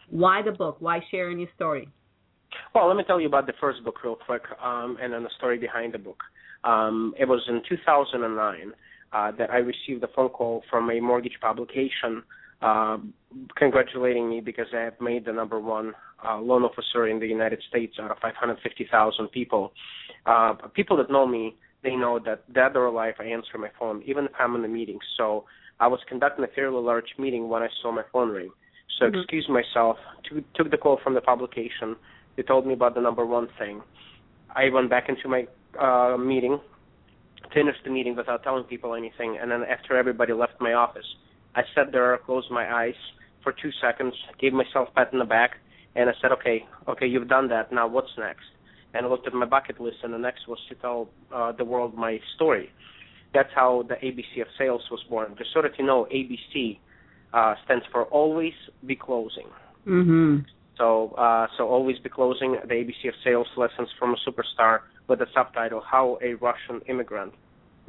Why 0.08 0.42
the 0.42 0.52
book? 0.52 0.76
Why 0.80 1.00
sharing 1.10 1.38
your 1.38 1.48
story? 1.54 1.88
Well, 2.74 2.88
let 2.88 2.96
me 2.96 3.04
tell 3.06 3.20
you 3.20 3.26
about 3.26 3.46
the 3.46 3.52
first 3.60 3.84
book 3.84 4.02
real 4.02 4.16
quick, 4.16 4.42
um, 4.62 4.96
and 5.00 5.12
then 5.12 5.22
the 5.22 5.30
story 5.36 5.58
behind 5.58 5.94
the 5.94 5.98
book. 5.98 6.20
Um, 6.64 7.14
it 7.18 7.26
was 7.26 7.40
in 7.48 7.62
2009 7.68 8.72
uh, 9.12 9.32
that 9.38 9.50
I 9.50 9.58
received 9.58 10.02
a 10.02 10.08
phone 10.14 10.30
call 10.30 10.62
from 10.70 10.90
a 10.90 11.00
mortgage 11.00 11.38
publication 11.40 12.22
uh, 12.62 12.98
congratulating 13.56 14.28
me 14.28 14.40
because 14.40 14.66
I 14.74 14.80
have 14.80 15.00
made 15.00 15.24
the 15.24 15.32
number 15.32 15.58
one 15.60 15.92
uh, 16.26 16.38
loan 16.38 16.62
officer 16.62 17.06
in 17.06 17.18
the 17.18 17.26
United 17.26 17.62
States 17.68 17.96
out 18.00 18.10
of 18.10 18.18
550,000 18.18 19.28
people. 19.28 19.72
Uh, 20.26 20.54
people 20.74 20.96
that 20.98 21.10
know 21.10 21.26
me, 21.26 21.56
they 21.82 21.96
know 21.96 22.18
that 22.18 22.52
dead 22.52 22.76
or 22.76 22.86
alive, 22.86 23.14
I 23.18 23.24
answer 23.24 23.56
my 23.58 23.70
phone, 23.78 24.02
even 24.04 24.26
if 24.26 24.32
I'm 24.38 24.54
in 24.56 24.64
a 24.64 24.68
meeting. 24.68 24.98
So 25.16 25.44
I 25.78 25.86
was 25.86 26.00
conducting 26.08 26.44
a 26.44 26.48
fairly 26.48 26.82
large 26.82 27.14
meeting 27.18 27.48
when 27.48 27.62
I 27.62 27.68
saw 27.80 27.90
my 27.90 28.02
phone 28.12 28.28
ring. 28.28 28.50
So 28.98 29.06
Mhm. 29.06 29.20
excused 29.20 29.48
myself, 29.48 29.96
took, 30.24 30.52
took 30.52 30.70
the 30.70 30.76
call 30.76 30.98
from 30.98 31.14
the 31.14 31.22
publication. 31.22 31.96
They 32.36 32.42
told 32.42 32.66
me 32.66 32.74
about 32.74 32.94
the 32.94 33.00
number 33.00 33.24
one 33.24 33.48
thing. 33.58 33.82
I 34.54 34.68
went 34.68 34.90
back 34.90 35.08
into 35.08 35.28
my 35.28 35.46
uh, 35.78 36.18
meeting, 36.18 36.60
finished 37.54 37.82
the 37.84 37.90
meeting 37.90 38.16
without 38.16 38.42
telling 38.42 38.64
people 38.64 38.94
anything, 38.94 39.38
and 39.38 39.50
then 39.50 39.62
after 39.64 39.96
everybody 39.96 40.32
left 40.34 40.60
my 40.60 40.74
office, 40.74 41.06
I 41.54 41.62
sat 41.74 41.92
there, 41.92 42.16
closed 42.18 42.50
my 42.50 42.72
eyes 42.72 42.94
for 43.42 43.52
two 43.52 43.70
seconds, 43.80 44.14
gave 44.38 44.52
myself 44.52 44.88
a 44.90 44.92
pat 44.92 45.12
in 45.12 45.18
the 45.18 45.24
back, 45.24 45.52
and 45.96 46.08
I 46.08 46.12
said, 46.20 46.32
okay, 46.32 46.64
okay, 46.88 47.06
you've 47.06 47.28
done 47.28 47.48
that. 47.48 47.72
Now 47.72 47.88
what's 47.88 48.10
next? 48.18 48.44
And 48.94 49.06
I 49.06 49.08
looked 49.08 49.26
at 49.26 49.34
my 49.34 49.46
bucket 49.46 49.80
list, 49.80 49.98
and 50.02 50.12
the 50.12 50.18
next 50.18 50.48
was 50.48 50.58
to 50.68 50.74
tell 50.76 51.08
uh, 51.34 51.52
the 51.52 51.64
world 51.64 51.94
my 51.94 52.20
story. 52.34 52.70
That's 53.32 53.50
how 53.54 53.84
the 53.88 53.94
ABC 53.94 54.40
of 54.40 54.48
Sales 54.58 54.82
was 54.90 55.00
born. 55.08 55.34
Just 55.38 55.50
so 55.54 55.62
that 55.62 55.72
you 55.78 55.86
know, 55.86 56.06
ABC 56.12 56.78
uh, 57.32 57.54
stands 57.64 57.84
for 57.92 58.04
Always 58.06 58.54
Be 58.84 58.96
Closing. 58.96 59.46
Mhm. 59.86 60.44
So, 60.76 61.10
uh, 61.18 61.46
so 61.56 61.68
always 61.68 61.98
be 61.98 62.08
closing 62.08 62.52
the 62.52 62.74
ABC 62.74 63.08
of 63.08 63.14
Sales 63.22 63.46
lessons 63.56 63.88
from 63.98 64.14
a 64.14 64.16
superstar 64.28 64.80
with 65.08 65.18
the 65.18 65.26
subtitle 65.34 65.80
"How 65.80 66.18
a 66.22 66.34
Russian 66.34 66.80
Immigrant 66.88 67.34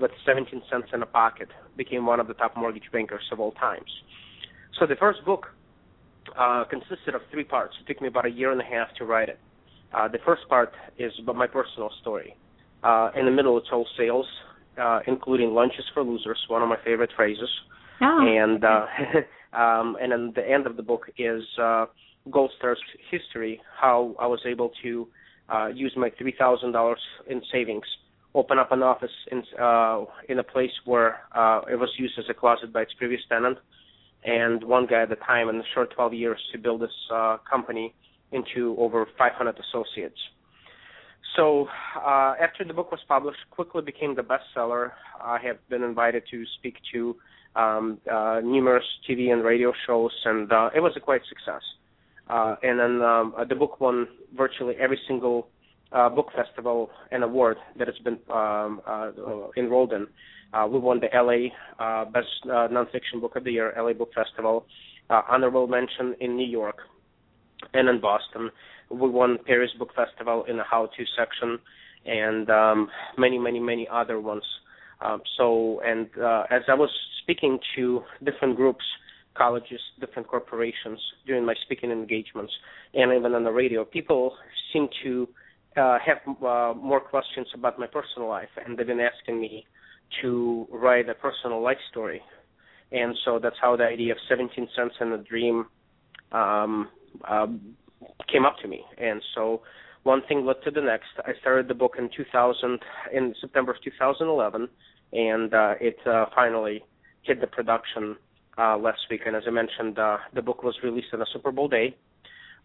with 0.02 0.12
17 0.26 0.62
cents 0.70 0.88
in 0.94 1.02
a 1.02 1.06
pocket 1.06 1.50
became 1.78 2.06
one 2.06 2.20
of 2.20 2.28
the 2.28 2.34
top 2.34 2.58
mortgage 2.58 2.90
bankers 2.92 3.24
of 3.32 3.40
all 3.40 3.52
times." 3.54 3.90
So 4.80 4.86
the 4.86 4.96
first 4.96 5.24
book 5.26 5.48
uh, 6.38 6.64
consisted 6.70 7.16
of 7.16 7.22
three 7.32 7.44
parts. 7.44 7.74
It 7.82 7.88
took 7.92 8.02
me 8.02 8.08
about 8.08 8.26
a 8.26 8.30
year 8.30 8.52
and 8.52 8.62
a 8.62 8.64
half 8.64 8.94
to 8.98 9.06
write 9.06 9.30
it. 9.30 9.40
Uh, 9.94 10.08
the 10.08 10.20
first 10.26 10.48
part 10.48 10.74
is 10.98 11.12
about 11.22 11.36
my 11.36 11.48
personal 11.48 11.92
story. 12.02 12.36
Uh, 12.84 13.12
in 13.16 13.26
the 13.26 13.32
middle, 13.32 13.58
it's 13.58 13.68
all 13.72 13.88
sales, 13.98 14.26
uh, 14.82 15.00
including 15.08 15.54
lunches 15.54 15.86
for 15.94 16.04
losers, 16.04 16.40
one 16.48 16.62
of 16.62 16.70
my 16.70 16.78
favorite 16.84 17.12
phrases. 17.16 17.50
Oh. 18.02 18.20
And 18.22 18.64
uh, 18.64 18.86
um, 19.58 19.98
and 20.02 20.12
then 20.12 20.34
the 20.36 20.48
end 20.48 20.66
of 20.66 20.78
the 20.78 20.84
book 20.84 21.08
is 21.18 21.44
uh, 21.62 21.86
Gold 22.30 22.52
Star's 22.58 22.80
history, 23.10 23.62
how 23.80 24.16
I 24.20 24.28
was 24.28 24.40
able 24.46 24.72
to 24.84 25.08
uh, 25.50 25.68
use 25.68 25.94
my 25.98 26.12
three 26.18 26.34
thousand 26.38 26.72
dollars 26.72 27.02
in 27.30 27.42
savings, 27.52 27.86
open 28.34 28.58
up 28.58 28.72
an 28.72 28.82
office 28.84 29.12
in 29.32 29.44
uh, 29.60 30.06
in 30.30 30.40
a 30.40 30.44
place 30.44 30.72
where 30.86 31.20
uh, 31.36 31.62
it 31.72 31.76
was 31.76 31.90
used 31.98 32.18
as 32.18 32.26
a 32.30 32.34
closet 32.34 32.72
by 32.72 32.82
its 32.82 32.94
previous 32.94 33.22
tenant, 33.30 33.58
and 34.24 34.64
one 34.64 34.86
guy 34.86 35.02
at 35.04 35.10
the 35.10 35.16
time 35.16 35.50
in 35.50 35.58
the 35.58 35.64
short 35.74 35.94
12 35.96 36.14
years 36.14 36.40
to 36.52 36.58
build 36.58 36.82
this 36.82 36.92
uh, 37.14 37.38
company 37.50 37.94
into 38.32 38.76
over 38.80 39.08
500 39.18 39.60
associates. 39.60 40.18
So 41.36 41.68
uh, 41.96 42.34
after 42.42 42.64
the 42.66 42.74
book 42.74 42.92
was 42.92 43.00
published, 43.08 43.40
quickly 43.52 43.82
became 43.82 44.16
the 44.16 44.22
bestseller. 44.22 44.92
I 45.22 45.38
have 45.44 45.58
been 45.70 45.84
invited 45.84 46.24
to 46.32 46.44
speak 46.58 46.76
to 46.94 47.16
um, 47.56 48.00
uh, 48.12 48.42
numerous 48.44 48.84
TV 49.10 49.32
and 49.32 49.44
radio 49.44 49.74
shows, 49.86 50.12
and 50.26 50.52
uh, 50.52 50.70
it 50.76 50.80
was 50.82 50.94
a 50.96 51.00
quite 51.00 51.22
success. 51.28 51.62
Uh, 52.30 52.56
and 52.64 52.80
then 52.80 53.02
um, 53.02 53.34
uh, 53.38 53.44
the 53.46 53.56
book 53.56 53.80
won 53.82 54.08
virtually 54.36 54.76
every 54.80 55.00
single 55.08 55.48
uh, 55.92 56.10
book 56.10 56.28
festival 56.36 56.90
and 57.12 57.24
award 57.24 57.58
that 57.78 57.88
it's 57.88 58.00
been 58.00 58.20
um, 58.34 58.82
uh, 58.88 59.12
enrolled 59.58 59.94
in. 59.94 60.08
Uh, 60.54 60.68
we 60.68 60.80
won 60.80 61.00
the 61.00 61.08
LA 61.14 61.48
uh, 61.84 62.06
Best 62.06 62.28
uh, 62.46 62.68
Nonfiction 62.68 63.22
Book 63.22 63.36
of 63.36 63.44
the 63.44 63.52
Year, 63.52 63.74
LA 63.78 63.94
Book 63.94 64.12
Festival, 64.14 64.66
uh, 65.10 65.22
honorable 65.30 65.68
mention 65.68 66.16
in 66.20 66.36
New 66.36 66.48
York 66.48 66.78
and 67.74 67.88
in 67.88 68.02
Boston. 68.02 68.50
We 68.90 69.10
won 69.10 69.38
Paris 69.46 69.72
Book 69.80 69.92
Festival 69.96 70.44
in 70.50 70.58
the 70.58 70.64
how-to 70.64 71.04
section, 71.18 71.60
and 72.06 72.50
um, 72.50 72.90
many, 73.18 73.38
many, 73.38 73.60
many 73.60 73.88
other 73.92 74.20
ones. 74.20 74.44
Um, 75.00 75.22
so, 75.38 75.82
and 75.86 76.08
uh, 76.22 76.44
as 76.52 76.62
I 76.68 76.74
was 76.74 76.90
speaking 77.24 77.60
to 77.76 78.02
different 78.24 78.56
groups, 78.56 78.84
colleges, 79.36 79.80
different 80.00 80.28
corporations 80.28 81.00
during 81.26 81.46
my 81.46 81.54
speaking 81.64 81.92
engagements, 81.92 82.52
and 82.94 83.14
even 83.14 83.34
on 83.34 83.44
the 83.44 83.52
radio, 83.52 83.86
people 83.86 84.36
seem 84.74 84.90
to 85.04 85.28
uh, 85.78 85.98
have 86.06 86.18
uh, 86.44 86.74
more 86.76 87.00
questions 87.00 87.48
about 87.54 87.80
my 87.80 87.88
personal 87.88 88.28
life, 88.28 88.50
and 88.64 88.78
they've 88.78 88.88
been 88.88 89.00
asking 89.00 89.40
me 89.40 89.66
to 90.22 90.68
write 90.72 91.08
a 91.10 91.14
personal 91.14 91.62
life 91.62 91.78
story. 91.90 92.22
And 92.92 93.16
so 93.24 93.40
that's 93.40 93.56
how 93.62 93.78
the 93.78 93.86
idea 93.86 94.12
of 94.12 94.18
17 94.28 94.68
cents 94.76 94.96
and 95.00 95.14
a 95.14 95.18
dream 95.20 95.66
um, 96.34 96.90
um, 97.28 97.76
came 98.32 98.46
up 98.46 98.58
to 98.62 98.68
me. 98.68 98.84
And 98.98 99.22
so 99.34 99.62
one 100.04 100.22
thing 100.28 100.46
led 100.46 100.58
to 100.64 100.72
the 100.72 100.82
next. 100.82 101.10
I 101.20 101.32
started 101.40 101.68
the 101.68 101.74
book 101.74 101.96
in 101.98 102.10
2000, 102.16 102.80
in 103.14 103.34
September 103.40 103.72
of 103.72 103.78
2011, 103.84 104.68
and 105.14 105.54
uh, 105.54 105.74
it 105.80 105.98
uh, 106.06 106.26
finally 106.36 106.84
hit 107.24 107.40
the 107.40 107.48
production 107.48 108.18
uh, 108.58 108.78
last 108.78 109.00
week. 109.10 109.22
And 109.26 109.36
as 109.36 109.44
I 109.48 109.52
mentioned, 109.52 110.00
uh, 110.00 110.18
the 110.34 110.42
book 110.42 110.64
was 110.64 110.76
released 110.84 111.08
on 111.14 111.22
a 111.22 111.26
Super 111.32 111.52
Bowl 111.52 111.68
day, 111.68 111.96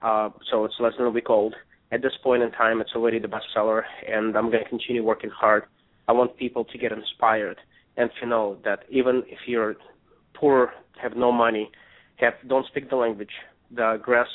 uh, 0.03 0.31
so 0.51 0.65
it's 0.65 0.75
less 0.81 0.95
than 0.99 1.07
a 1.07 1.11
week 1.11 1.31
old. 1.31 1.55
At 1.93 2.03
this 2.03 2.13
point 2.23 2.43
in 2.43 2.51
time, 2.51 2.81
it's 2.81 2.91
already 2.97 3.19
the 3.19 3.29
bestseller, 3.29 3.83
and 4.09 4.37
I'm 4.37 4.51
going 4.51 4.63
to 4.63 4.69
continue 4.69 5.05
working 5.05 5.31
hard. 5.31 5.65
I 6.09 6.13
want 6.13 6.37
people 6.37 6.65
to 6.65 6.79
get 6.79 6.93
inspired 6.93 7.59
and 7.97 8.11
to 8.21 8.27
know 8.27 8.59
that 8.65 8.81
even 8.91 9.23
if 9.27 9.39
you're 9.47 9.77
poor, 10.35 10.73
have 11.01 11.17
no 11.17 11.33
money, 11.33 11.71
have 12.17 12.35
don't 12.49 12.67
speak 12.67 12.91
the 12.91 12.97
language, 12.97 13.31
the 13.71 13.99
grass 14.03 14.29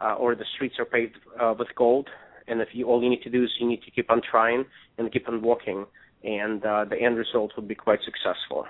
uh, 0.00 0.14
or 0.14 0.34
the 0.34 0.44
streets 0.54 0.76
are 0.78 0.84
paved 0.84 1.16
uh, 1.40 1.54
with 1.58 1.68
gold, 1.76 2.08
and 2.46 2.60
if 2.60 2.68
you 2.72 2.86
all 2.86 3.02
you 3.02 3.10
need 3.10 3.22
to 3.22 3.30
do 3.30 3.44
is 3.44 3.50
you 3.60 3.68
need 3.68 3.82
to 3.82 3.90
keep 3.90 4.10
on 4.10 4.20
trying 4.28 4.64
and 4.96 5.12
keep 5.12 5.28
on 5.28 5.42
walking, 5.42 5.86
and 6.24 6.64
uh, 6.64 6.84
the 6.84 6.96
end 6.96 7.16
result 7.16 7.52
will 7.56 7.64
be 7.64 7.74
quite 7.74 8.00
successful. 8.04 8.66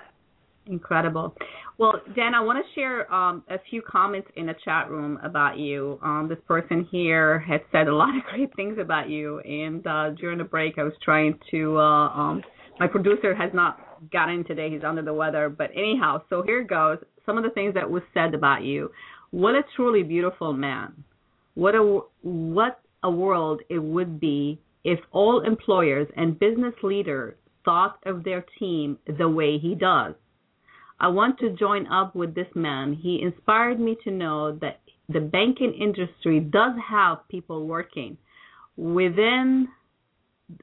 Incredible. 0.69 1.35
Well, 1.79 1.93
Dan, 2.15 2.35
I 2.35 2.41
want 2.41 2.63
to 2.63 2.79
share 2.79 3.11
um, 3.11 3.43
a 3.49 3.57
few 3.69 3.81
comments 3.81 4.27
in 4.35 4.45
the 4.45 4.55
chat 4.63 4.89
room 4.89 5.17
about 5.23 5.57
you. 5.57 5.99
Um, 6.03 6.27
this 6.29 6.37
person 6.47 6.87
here 6.91 7.39
has 7.39 7.59
said 7.71 7.87
a 7.87 7.95
lot 7.95 8.15
of 8.15 8.23
great 8.29 8.55
things 8.55 8.77
about 8.79 9.09
you, 9.09 9.39
and 9.39 9.85
uh, 9.87 10.11
during 10.11 10.37
the 10.37 10.43
break, 10.43 10.77
I 10.77 10.83
was 10.83 10.93
trying 11.03 11.39
to. 11.51 11.77
Uh, 11.77 12.09
um, 12.09 12.43
my 12.79 12.87
producer 12.87 13.33
has 13.33 13.49
not 13.53 13.79
gotten 14.11 14.45
today; 14.45 14.69
he's 14.69 14.83
under 14.83 15.01
the 15.01 15.13
weather. 15.13 15.49
But 15.49 15.71
anyhow, 15.71 16.21
so 16.29 16.43
here 16.43 16.63
goes. 16.63 16.99
Some 17.25 17.37
of 17.37 17.43
the 17.43 17.49
things 17.51 17.73
that 17.73 17.89
was 17.89 18.03
said 18.13 18.33
about 18.35 18.63
you. 18.63 18.91
What 19.31 19.55
a 19.55 19.61
truly 19.75 20.03
beautiful 20.03 20.53
man. 20.53 21.03
What 21.55 21.73
a 21.73 22.01
what 22.21 22.79
a 23.01 23.09
world 23.09 23.61
it 23.69 23.79
would 23.79 24.19
be 24.19 24.59
if 24.83 24.99
all 25.11 25.41
employers 25.41 26.07
and 26.15 26.37
business 26.37 26.73
leaders 26.83 27.35
thought 27.65 27.97
of 28.05 28.23
their 28.23 28.45
team 28.59 28.97
the 29.17 29.27
way 29.27 29.57
he 29.57 29.73
does. 29.75 30.13
I 30.99 31.07
want 31.07 31.39
to 31.39 31.51
join 31.51 31.87
up 31.87 32.15
with 32.15 32.35
this 32.35 32.47
man. 32.55 32.93
He 32.93 33.21
inspired 33.21 33.79
me 33.79 33.97
to 34.03 34.11
know 34.11 34.57
that 34.59 34.81
the 35.07 35.19
banking 35.19 35.73
industry 35.73 36.39
does 36.39 36.73
have 36.87 37.27
people 37.29 37.65
working 37.65 38.17
within 38.77 39.67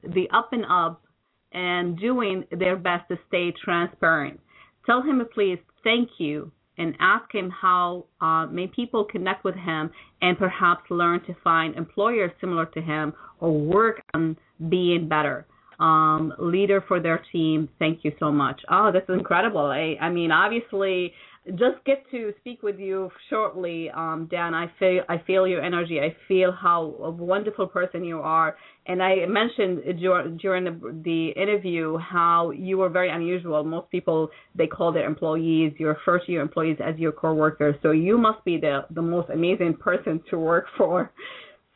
the 0.03 0.29
up 0.33 0.53
and 0.53 0.65
up 0.69 1.03
and 1.51 1.97
doing 1.99 2.43
their 2.51 2.75
best 2.75 3.07
to 3.09 3.17
stay 3.27 3.53
transparent. 3.63 4.39
Tell 4.85 5.01
him, 5.01 5.21
please, 5.33 5.59
thank 5.83 6.09
you 6.17 6.51
and 6.77 6.95
ask 6.99 7.33
him 7.33 7.49
how 7.49 8.05
uh, 8.21 8.45
may 8.47 8.67
people 8.67 9.03
connect 9.03 9.43
with 9.43 9.55
him 9.55 9.89
and 10.21 10.37
perhaps 10.37 10.83
learn 10.89 11.19
to 11.25 11.35
find 11.43 11.75
employers 11.75 12.31
similar 12.39 12.65
to 12.67 12.81
him 12.81 13.13
or 13.39 13.51
work 13.51 14.01
on 14.13 14.37
being 14.69 15.07
better. 15.07 15.45
Um, 15.79 16.33
leader 16.39 16.83
for 16.87 16.99
their 16.99 17.23
team. 17.31 17.69
Thank 17.77 18.03
you 18.03 18.11
so 18.19 18.31
much. 18.31 18.59
Oh, 18.67 18.91
this 18.91 19.03
is 19.07 19.13
incredible. 19.13 19.67
I, 19.67 19.95
I 20.01 20.09
mean, 20.09 20.31
obviously, 20.31 21.13
just 21.51 21.83
get 21.85 22.03
to 22.11 22.33
speak 22.39 22.61
with 22.61 22.77
you 22.77 23.09
shortly, 23.29 23.89
um, 23.91 24.27
Dan. 24.29 24.53
I 24.53 24.71
feel 24.79 25.01
I 25.07 25.17
feel 25.25 25.47
your 25.47 25.61
energy. 25.61 25.99
I 25.99 26.15
feel 26.27 26.51
how 26.51 26.95
a 27.01 27.09
wonderful 27.09 27.67
person 27.67 28.03
you 28.03 28.19
are. 28.19 28.57
And 28.85 29.01
I 29.01 29.25
mentioned 29.27 29.99
during 29.99 30.63
the, 30.65 31.01
the 31.03 31.29
interview 31.41 31.97
how 31.97 32.51
you 32.51 32.77
were 32.77 32.89
very 32.89 33.09
unusual. 33.09 33.63
Most 33.63 33.89
people 33.91 34.29
they 34.55 34.67
call 34.67 34.91
their 34.91 35.05
employees, 35.07 35.73
your 35.77 35.97
first 36.03 36.27
year 36.27 36.41
employees, 36.41 36.77
as 36.83 36.97
your 36.97 37.11
coworkers. 37.11 37.75
So 37.81 37.91
you 37.91 38.17
must 38.17 38.43
be 38.43 38.57
the 38.57 38.85
the 38.91 39.01
most 39.01 39.29
amazing 39.29 39.75
person 39.75 40.21
to 40.29 40.37
work 40.37 40.65
for. 40.77 41.11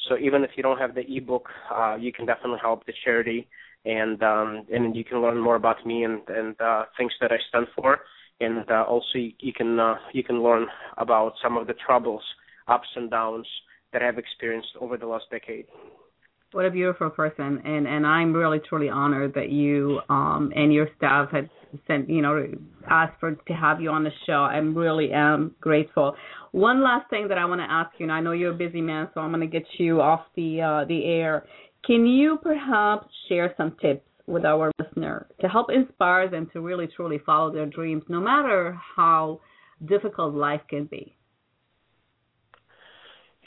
So 0.07 0.17
even 0.17 0.43
if 0.43 0.51
you 0.55 0.63
don't 0.63 0.79
have 0.79 0.93
the 0.95 1.05
ebook, 1.17 1.47
uh, 1.73 1.95
you 1.99 2.11
can 2.11 2.25
definitely 2.25 2.59
help 2.61 2.85
the 2.85 2.93
charity, 3.03 3.47
and 3.85 4.21
um, 4.23 4.65
and 4.73 4.95
you 4.95 5.03
can 5.03 5.21
learn 5.21 5.39
more 5.39 5.55
about 5.55 5.85
me 5.85 6.03
and 6.03 6.21
and 6.27 6.59
uh, 6.59 6.85
things 6.97 7.13
that 7.21 7.31
I 7.31 7.37
stand 7.49 7.67
for 7.75 7.99
and 8.39 8.69
uh, 8.69 8.85
also 8.87 9.15
you, 9.15 9.31
you 9.39 9.53
can 9.53 9.79
uh, 9.79 9.95
you 10.13 10.23
can 10.23 10.41
learn 10.41 10.67
about 10.97 11.33
some 11.43 11.57
of 11.57 11.67
the 11.67 11.73
troubles, 11.85 12.23
ups 12.67 12.87
and 12.95 13.09
downs 13.09 13.47
that 13.91 14.01
I've 14.01 14.17
experienced 14.17 14.69
over 14.79 14.97
the 14.97 15.07
last 15.07 15.25
decade. 15.31 15.65
What 16.51 16.65
a 16.65 16.71
beautiful 16.71 17.11
person, 17.11 17.61
and 17.63 17.87
and 17.87 18.07
I'm 18.07 18.33
really 18.33 18.59
truly 18.67 18.89
honored 18.89 19.35
that 19.35 19.49
you 19.49 20.01
um 20.09 20.51
and 20.55 20.73
your 20.73 20.87
staff 20.97 21.29
had 21.31 21.47
sent 21.85 22.09
you 22.09 22.23
know 22.23 22.43
asked 22.89 23.19
for 23.19 23.35
to 23.35 23.53
have 23.53 23.81
you 23.81 23.91
on 23.91 24.03
the 24.03 24.09
show. 24.25 24.41
I'm 24.43 24.75
really 24.75 25.11
am 25.13 25.55
grateful. 25.61 26.15
One 26.51 26.83
last 26.83 27.07
thing 27.11 27.27
that 27.27 27.37
I 27.37 27.45
want 27.45 27.61
to 27.61 27.71
ask 27.71 27.91
you, 27.99 28.05
and 28.05 28.11
I 28.11 28.19
know 28.21 28.31
you're 28.31 28.53
a 28.53 28.57
busy 28.57 28.81
man, 28.81 29.09
so 29.13 29.21
I'm 29.21 29.29
going 29.29 29.47
to 29.47 29.59
get 29.59 29.67
you 29.77 30.01
off 30.01 30.21
the 30.35 30.61
uh, 30.61 30.85
the 30.85 31.05
air. 31.05 31.45
Can 31.85 32.07
you 32.07 32.39
perhaps 32.41 33.07
share 33.27 33.53
some 33.55 33.75
tips 33.79 34.05
with 34.25 34.43
our 34.43 34.71
listener 34.79 35.27
to 35.41 35.47
help 35.47 35.67
inspire 35.71 36.29
them 36.29 36.49
to 36.53 36.61
really 36.61 36.87
truly 36.87 37.19
follow 37.25 37.53
their 37.53 37.67
dreams, 37.67 38.03
no 38.09 38.19
matter 38.19 38.75
how 38.95 39.39
difficult 39.85 40.33
life 40.33 40.61
can 40.67 40.85
be? 40.85 41.15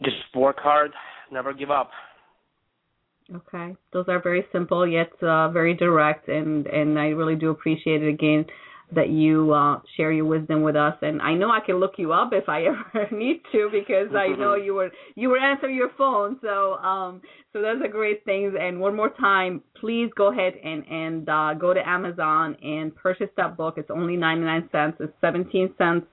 Just 0.05 0.17
work 0.35 0.59
hard, 0.61 0.93
never 1.33 1.53
give 1.53 1.71
up. 1.71 1.91
Okay, 3.35 3.75
those 3.93 4.05
are 4.09 4.21
very 4.21 4.45
simple 4.53 4.87
yet 4.87 5.11
uh, 5.23 5.49
very 5.49 5.75
direct, 5.75 6.29
and 6.29 6.67
and 6.67 6.99
I 6.99 7.09
really 7.09 7.37
do 7.37 7.51
appreciate 7.51 8.03
it 8.03 8.09
again 8.09 8.45
that 8.95 9.09
you 9.09 9.53
uh, 9.53 9.81
share 9.97 10.13
your 10.13 10.27
wisdom 10.27 10.63
with 10.63 10.77
us. 10.77 10.95
And 11.01 11.23
I 11.23 11.35
know 11.35 11.51
I 11.51 11.61
can 11.65 11.77
look 11.77 11.93
you 11.97 12.13
up 12.13 12.33
if 12.33 12.49
I 12.49 12.65
ever 12.95 13.09
need 13.11 13.41
to 13.53 13.71
because 13.73 14.15
I 14.15 14.29
know 14.29 14.55
you 14.55 14.75
were 14.75 14.91
you 15.15 15.31
were 15.31 15.39
answering 15.39 15.77
your 15.77 15.91
phone. 15.97 16.39
So 16.43 16.75
um 16.75 17.21
so 17.53 17.63
that's 17.63 17.81
a 17.85 17.89
great 17.89 18.25
thing. 18.25 18.55
And 18.59 18.81
one 18.81 18.95
more 18.95 19.11
time, 19.11 19.63
please 19.81 20.11
go 20.17 20.31
ahead 20.31 20.55
and 20.63 20.85
and 20.87 21.29
uh, 21.29 21.55
go 21.55 21.73
to 21.73 21.89
Amazon 21.89 22.57
and 22.63 22.95
purchase 22.95 23.31
that 23.37 23.57
book. 23.57 23.75
It's 23.77 23.91
only 23.91 24.17
ninety 24.17 24.45
nine 24.45 24.69
cents. 24.73 24.99
It's 25.01 25.13
seventeen 25.21 25.73
cents. 25.79 26.07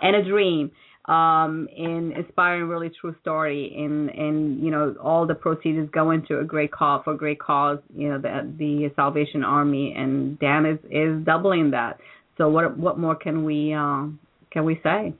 And 0.00 0.16
a 0.16 0.24
dream 0.24 0.72
um, 1.06 1.68
in 1.76 2.12
inspiring 2.16 2.68
really 2.68 2.90
true 3.00 3.14
story 3.20 3.74
and 3.76 4.08
and 4.10 4.62
you 4.62 4.70
know 4.70 4.94
all 5.02 5.26
the 5.26 5.34
proceeds 5.34 5.90
go 5.90 6.12
into 6.12 6.38
a 6.38 6.44
great 6.44 6.70
cause 6.70 7.02
for 7.04 7.14
a 7.14 7.16
great 7.16 7.40
cause 7.40 7.78
you 7.94 8.08
know 8.08 8.18
the 8.18 8.52
the 8.58 8.90
Salvation 8.94 9.42
Army 9.42 9.94
and 9.96 10.38
Dan 10.38 10.64
is 10.64 10.78
is 10.90 11.24
doubling 11.24 11.72
that. 11.72 11.98
So 12.38 12.48
what 12.48 12.78
what 12.78 12.98
more 12.98 13.16
can 13.16 13.44
we 13.44 13.74
uh, 13.74 14.06
can 14.52 14.64
we 14.64 14.80
say? 14.84 15.12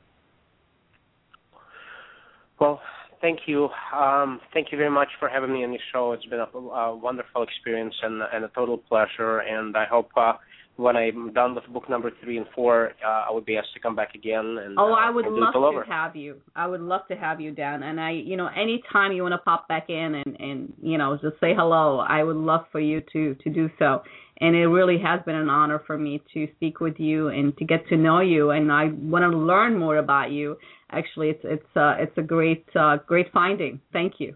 Well 2.61 2.81
thank 3.21 3.41
you. 3.47 3.69
Um, 3.97 4.41
thank 4.55 4.71
you 4.71 4.79
very 4.79 4.91
much 4.91 5.09
for 5.19 5.29
having 5.29 5.53
me 5.53 5.65
on 5.65 5.73
the 5.73 5.79
show. 5.93 6.13
It's 6.13 6.27
been 6.27 6.41
a, 6.41 6.59
a 6.59 6.97
wonderful 6.97 7.43
experience 7.43 7.95
and 8.03 8.23
and 8.33 8.45
a 8.45 8.49
total 8.49 8.79
pleasure. 8.79 9.39
And 9.39 9.77
I 9.77 9.87
hope 9.87 10.11
uh, 10.17 10.35
when 10.77 10.97
I'm 10.97 11.33
done 11.33 11.55
with 11.55 11.65
book 11.73 11.89
number 11.89 12.11
three 12.23 12.39
and 12.39 12.47
four, 12.55 12.93
uh, 13.05 13.27
I 13.29 13.31
would 13.31 13.45
be 13.45 13.57
asked 13.57 13.75
to 13.75 13.81
come 13.81 13.95
back 13.95 14.15
again. 14.15 14.59
And 14.63 14.79
oh, 14.79 14.93
uh, 14.93 14.97
I 14.97 15.11
would 15.11 15.27
love 15.27 15.53
to 15.53 15.91
have 15.91 16.17
you. 16.17 16.41
I 16.57 16.67
would 16.67 16.81
love 16.81 17.03
to 17.09 17.17
have 17.17 17.41
you 17.41 17.53
down. 17.53 17.83
And 17.83 18.01
I, 18.01 18.13
you 18.13 18.37
know, 18.37 18.49
anytime 18.49 19.13
you 19.13 19.23
want 19.23 19.33
to 19.33 19.39
pop 19.39 19.69
back 19.69 19.91
in 19.91 20.23
and 20.25 20.37
and 20.41 20.73
you 20.83 20.99
know 20.99 21.19
just 21.21 21.39
say 21.41 21.55
hello, 21.55 22.01
I 22.01 22.23
would 22.23 22.37
love 22.37 22.65
for 22.73 22.81
you 22.81 23.03
to 23.13 23.35
to 23.35 23.51
do 23.51 23.69
so. 23.79 24.03
And 24.41 24.57
it 24.57 24.67
really 24.67 24.99
has 24.99 25.21
been 25.25 25.37
an 25.37 25.49
honor 25.49 25.83
for 25.87 25.97
me 25.97 26.21
to 26.35 26.49
speak 26.57 26.81
with 26.81 26.99
you 26.99 27.29
and 27.29 27.57
to 27.59 27.65
get 27.65 27.87
to 27.89 27.97
know 27.97 28.21
you. 28.21 28.51
And 28.51 28.73
I 28.73 28.87
want 28.87 29.31
to 29.31 29.39
learn 29.39 29.79
more 29.79 29.99
about 29.99 30.33
you. 30.33 30.57
Actually, 30.91 31.31
it's 31.31 31.45
it's 31.45 31.77
uh, 31.77 31.95
it's 31.99 32.17
a 32.17 32.23
great 32.23 32.65
uh, 32.75 32.97
great 33.07 33.31
finding. 33.33 33.81
Thank 33.93 34.15
you. 34.19 34.35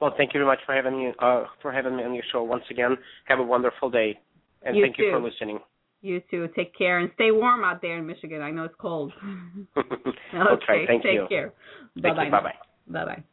Well, 0.00 0.12
thank 0.16 0.34
you 0.34 0.40
very 0.40 0.46
much 0.46 0.58
for 0.66 0.74
having 0.74 0.98
me 0.98 1.12
uh, 1.18 1.44
for 1.62 1.72
having 1.72 1.96
me 1.96 2.04
on 2.04 2.14
your 2.14 2.24
show 2.30 2.42
once 2.42 2.64
again. 2.70 2.98
Have 3.24 3.38
a 3.38 3.42
wonderful 3.42 3.90
day. 3.90 4.18
And 4.64 4.76
you 4.76 4.84
thank 4.84 4.96
too. 4.96 5.04
you 5.04 5.10
for 5.12 5.20
listening. 5.20 5.58
You 6.02 6.20
too. 6.30 6.48
Take 6.54 6.76
care 6.76 6.98
and 6.98 7.10
stay 7.14 7.30
warm 7.30 7.64
out 7.64 7.80
there 7.80 7.98
in 7.98 8.06
Michigan. 8.06 8.42
I 8.42 8.50
know 8.50 8.64
it's 8.64 8.74
cold. 8.78 9.12
okay. 9.76 10.84
Thank 10.86 11.04
you. 11.04 11.10
take 11.10 11.14
you. 11.14 11.26
care. 11.28 11.52
Bye 11.96 12.10
bye. 12.14 12.30
Bye 12.30 12.40
bye. 12.40 12.54
Bye 12.88 13.04
bye. 13.04 13.24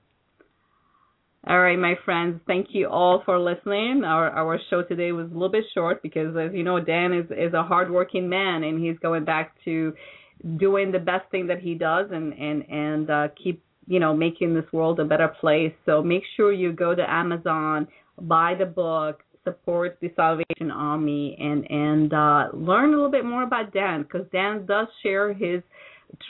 All 1.47 1.59
right, 1.59 1.77
my 1.77 1.95
friends. 2.05 2.39
Thank 2.45 2.67
you 2.69 2.87
all 2.87 3.23
for 3.25 3.39
listening. 3.39 4.03
Our 4.05 4.29
our 4.29 4.59
show 4.69 4.83
today 4.83 5.11
was 5.11 5.25
a 5.25 5.33
little 5.33 5.49
bit 5.49 5.63
short 5.73 6.03
because, 6.03 6.35
as 6.37 6.53
you 6.53 6.63
know, 6.63 6.79
Dan 6.79 7.13
is 7.13 7.25
is 7.31 7.53
a 7.53 7.63
hardworking 7.63 8.29
man 8.29 8.63
and 8.63 8.79
he's 8.79 8.97
going 8.99 9.25
back 9.25 9.55
to 9.65 9.93
doing 10.57 10.91
the 10.91 10.99
best 10.99 11.29
thing 11.31 11.47
that 11.47 11.59
he 11.59 11.73
does 11.73 12.09
and 12.11 12.33
and 12.33 12.69
and 12.69 13.09
uh, 13.09 13.27
keep 13.43 13.63
you 13.87 13.99
know 13.99 14.15
making 14.15 14.53
this 14.53 14.71
world 14.71 14.99
a 14.99 15.05
better 15.05 15.29
place. 15.41 15.73
So 15.87 16.03
make 16.03 16.21
sure 16.37 16.53
you 16.53 16.73
go 16.73 16.93
to 16.93 17.09
Amazon, 17.09 17.87
buy 18.19 18.53
the 18.57 18.67
book, 18.67 19.23
support 19.43 19.97
the 20.01 20.11
Salvation 20.15 20.71
Army 20.71 21.37
and 21.39 21.69
and 21.69 22.13
uh, 22.13 22.49
learn 22.53 22.89
a 22.89 22.95
little 22.95 23.11
bit 23.11 23.25
more 23.25 23.43
about 23.43 23.73
Dan 23.73 24.03
because 24.03 24.27
Dan 24.31 24.65
does 24.65 24.87
share 25.03 25.33
his 25.33 25.61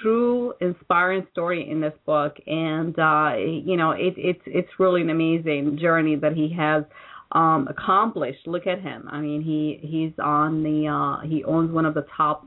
true 0.02 0.54
inspiring 0.62 1.26
story 1.32 1.70
in 1.70 1.82
this 1.82 1.94
book. 2.06 2.36
And 2.48 2.98
uh 2.98 3.36
you 3.38 3.78
know 3.78 3.92
it 3.92 4.14
it's 4.18 4.42
it's 4.46 4.70
really 4.80 5.02
an 5.02 5.10
amazing 5.10 5.78
journey 5.80 6.16
that 6.18 6.34
he 6.34 6.54
has 6.58 6.84
um 7.32 7.68
accomplished. 7.70 8.48
Look 8.48 8.68
at 8.68 8.82
him. 8.82 9.08
I 9.12 9.20
mean 9.20 9.42
he 9.42 9.80
he's 9.82 10.14
on 10.24 10.64
the 10.64 10.88
uh 10.88 11.28
he 11.28 11.44
owns 11.44 11.72
one 11.72 11.86
of 11.86 11.94
the 11.94 12.06
top 12.16 12.46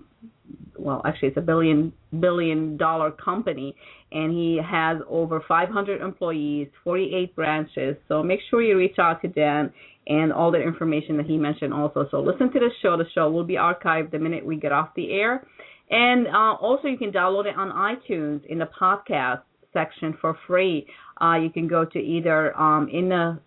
well 0.77 1.03
actually 1.05 1.29
it's 1.29 1.37
a 1.37 1.43
billion 1.43 1.93
billion 2.21 2.77
dollar 2.77 3.11
company 3.11 3.75
and 4.12 4.33
he 4.33 4.61
has 4.65 4.99
over 5.09 5.43
500 5.47 6.01
employees 6.01 6.69
48 6.85 7.35
branches. 7.35 7.97
So 8.09 8.23
make 8.23 8.41
sure 8.49 8.62
you 8.62 8.79
reach 8.79 8.99
out 8.99 9.23
to 9.23 9.29
dan 9.29 9.73
and 10.07 10.33
all 10.33 10.51
the 10.51 10.61
information 10.61 11.17
that 11.17 11.27
he 11.27 11.37
mentioned 11.37 11.73
also. 11.73 12.07
So 12.11 12.21
listen 12.21 12.53
to 12.53 12.59
the 12.59 12.71
show. 12.83 12.97
The 12.97 13.05
show 13.15 13.31
will 13.31 13.45
be 13.45 13.55
archived 13.55 14.11
the 14.11 14.19
minute 14.19 14.45
we 14.45 14.57
get 14.57 14.73
off 14.73 14.91
the 14.95 15.13
air. 15.13 15.47
And 15.91 16.27
uh, 16.27 16.57
also, 16.61 16.89
you 16.89 16.97
can 16.97 17.13
download 17.13 17.47
it 17.47 17.57
on 17.57 17.71
iTunes 17.71 18.45
in 18.47 18.59
the 18.59 18.69
podcast 18.81 19.43
section 19.73 20.17
for 20.21 20.37
free. 20.47 20.87
Uh, 21.21 21.37
you 21.37 21.51
can 21.51 21.69
go 21.69 21.85
to 21.85 21.99
either 21.99 22.59
um, 22.59 22.89
in 22.91 23.09
the 23.09 23.39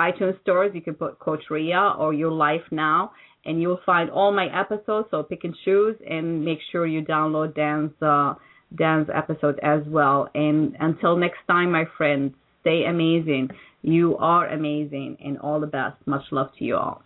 iTunes 0.00 0.40
stores, 0.42 0.72
you 0.74 0.80
can 0.80 0.94
put 0.94 1.18
Coach 1.18 1.44
Ria 1.50 1.94
or 1.98 2.12
Your 2.12 2.30
Life 2.30 2.62
Now, 2.70 3.12
and 3.44 3.60
you'll 3.60 3.80
find 3.86 4.10
all 4.10 4.32
my 4.32 4.46
episodes. 4.46 5.08
So 5.10 5.22
pick 5.22 5.44
and 5.44 5.54
choose 5.64 5.96
and 6.08 6.44
make 6.44 6.58
sure 6.72 6.86
you 6.86 7.02
download 7.02 7.54
Dan's 7.54 7.92
uh, 8.02 8.34
Dan's 8.76 9.08
episode 9.14 9.60
as 9.62 9.82
well. 9.86 10.28
And 10.34 10.76
until 10.80 11.16
next 11.16 11.38
time, 11.46 11.70
my 11.70 11.84
friends, 11.96 12.34
stay 12.62 12.84
amazing. 12.88 13.50
You 13.86 14.16
are 14.16 14.48
amazing 14.48 15.18
and 15.22 15.38
all 15.38 15.60
the 15.60 15.66
best. 15.66 15.96
Much 16.06 16.24
love 16.32 16.48
to 16.58 16.64
you 16.64 16.76
all. 16.76 17.02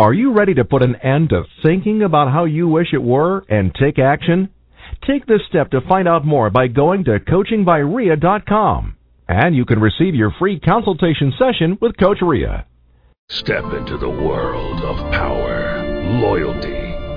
Are 0.00 0.14
you 0.14 0.32
ready 0.32 0.54
to 0.54 0.64
put 0.64 0.82
an 0.82 0.96
end 0.96 1.28
to 1.28 1.42
thinking 1.62 2.00
about 2.00 2.32
how 2.32 2.46
you 2.46 2.66
wish 2.66 2.94
it 2.94 3.02
were 3.02 3.44
and 3.50 3.70
take 3.74 3.98
action? 3.98 4.48
Take 5.06 5.26
this 5.26 5.42
step 5.50 5.70
to 5.72 5.82
find 5.82 6.08
out 6.08 6.24
more 6.24 6.48
by 6.48 6.68
going 6.68 7.04
to 7.04 7.20
coachingbyria.com. 7.20 8.96
And 9.28 9.54
you 9.54 9.66
can 9.66 9.78
receive 9.78 10.14
your 10.14 10.32
free 10.38 10.58
consultation 10.58 11.34
session 11.38 11.76
with 11.82 11.98
Coach 11.98 12.22
Ria. 12.22 12.64
Step 13.28 13.64
into 13.74 13.98
the 13.98 14.08
world 14.08 14.80
of 14.80 14.96
power, 15.12 15.84
loyalty, 16.18 16.79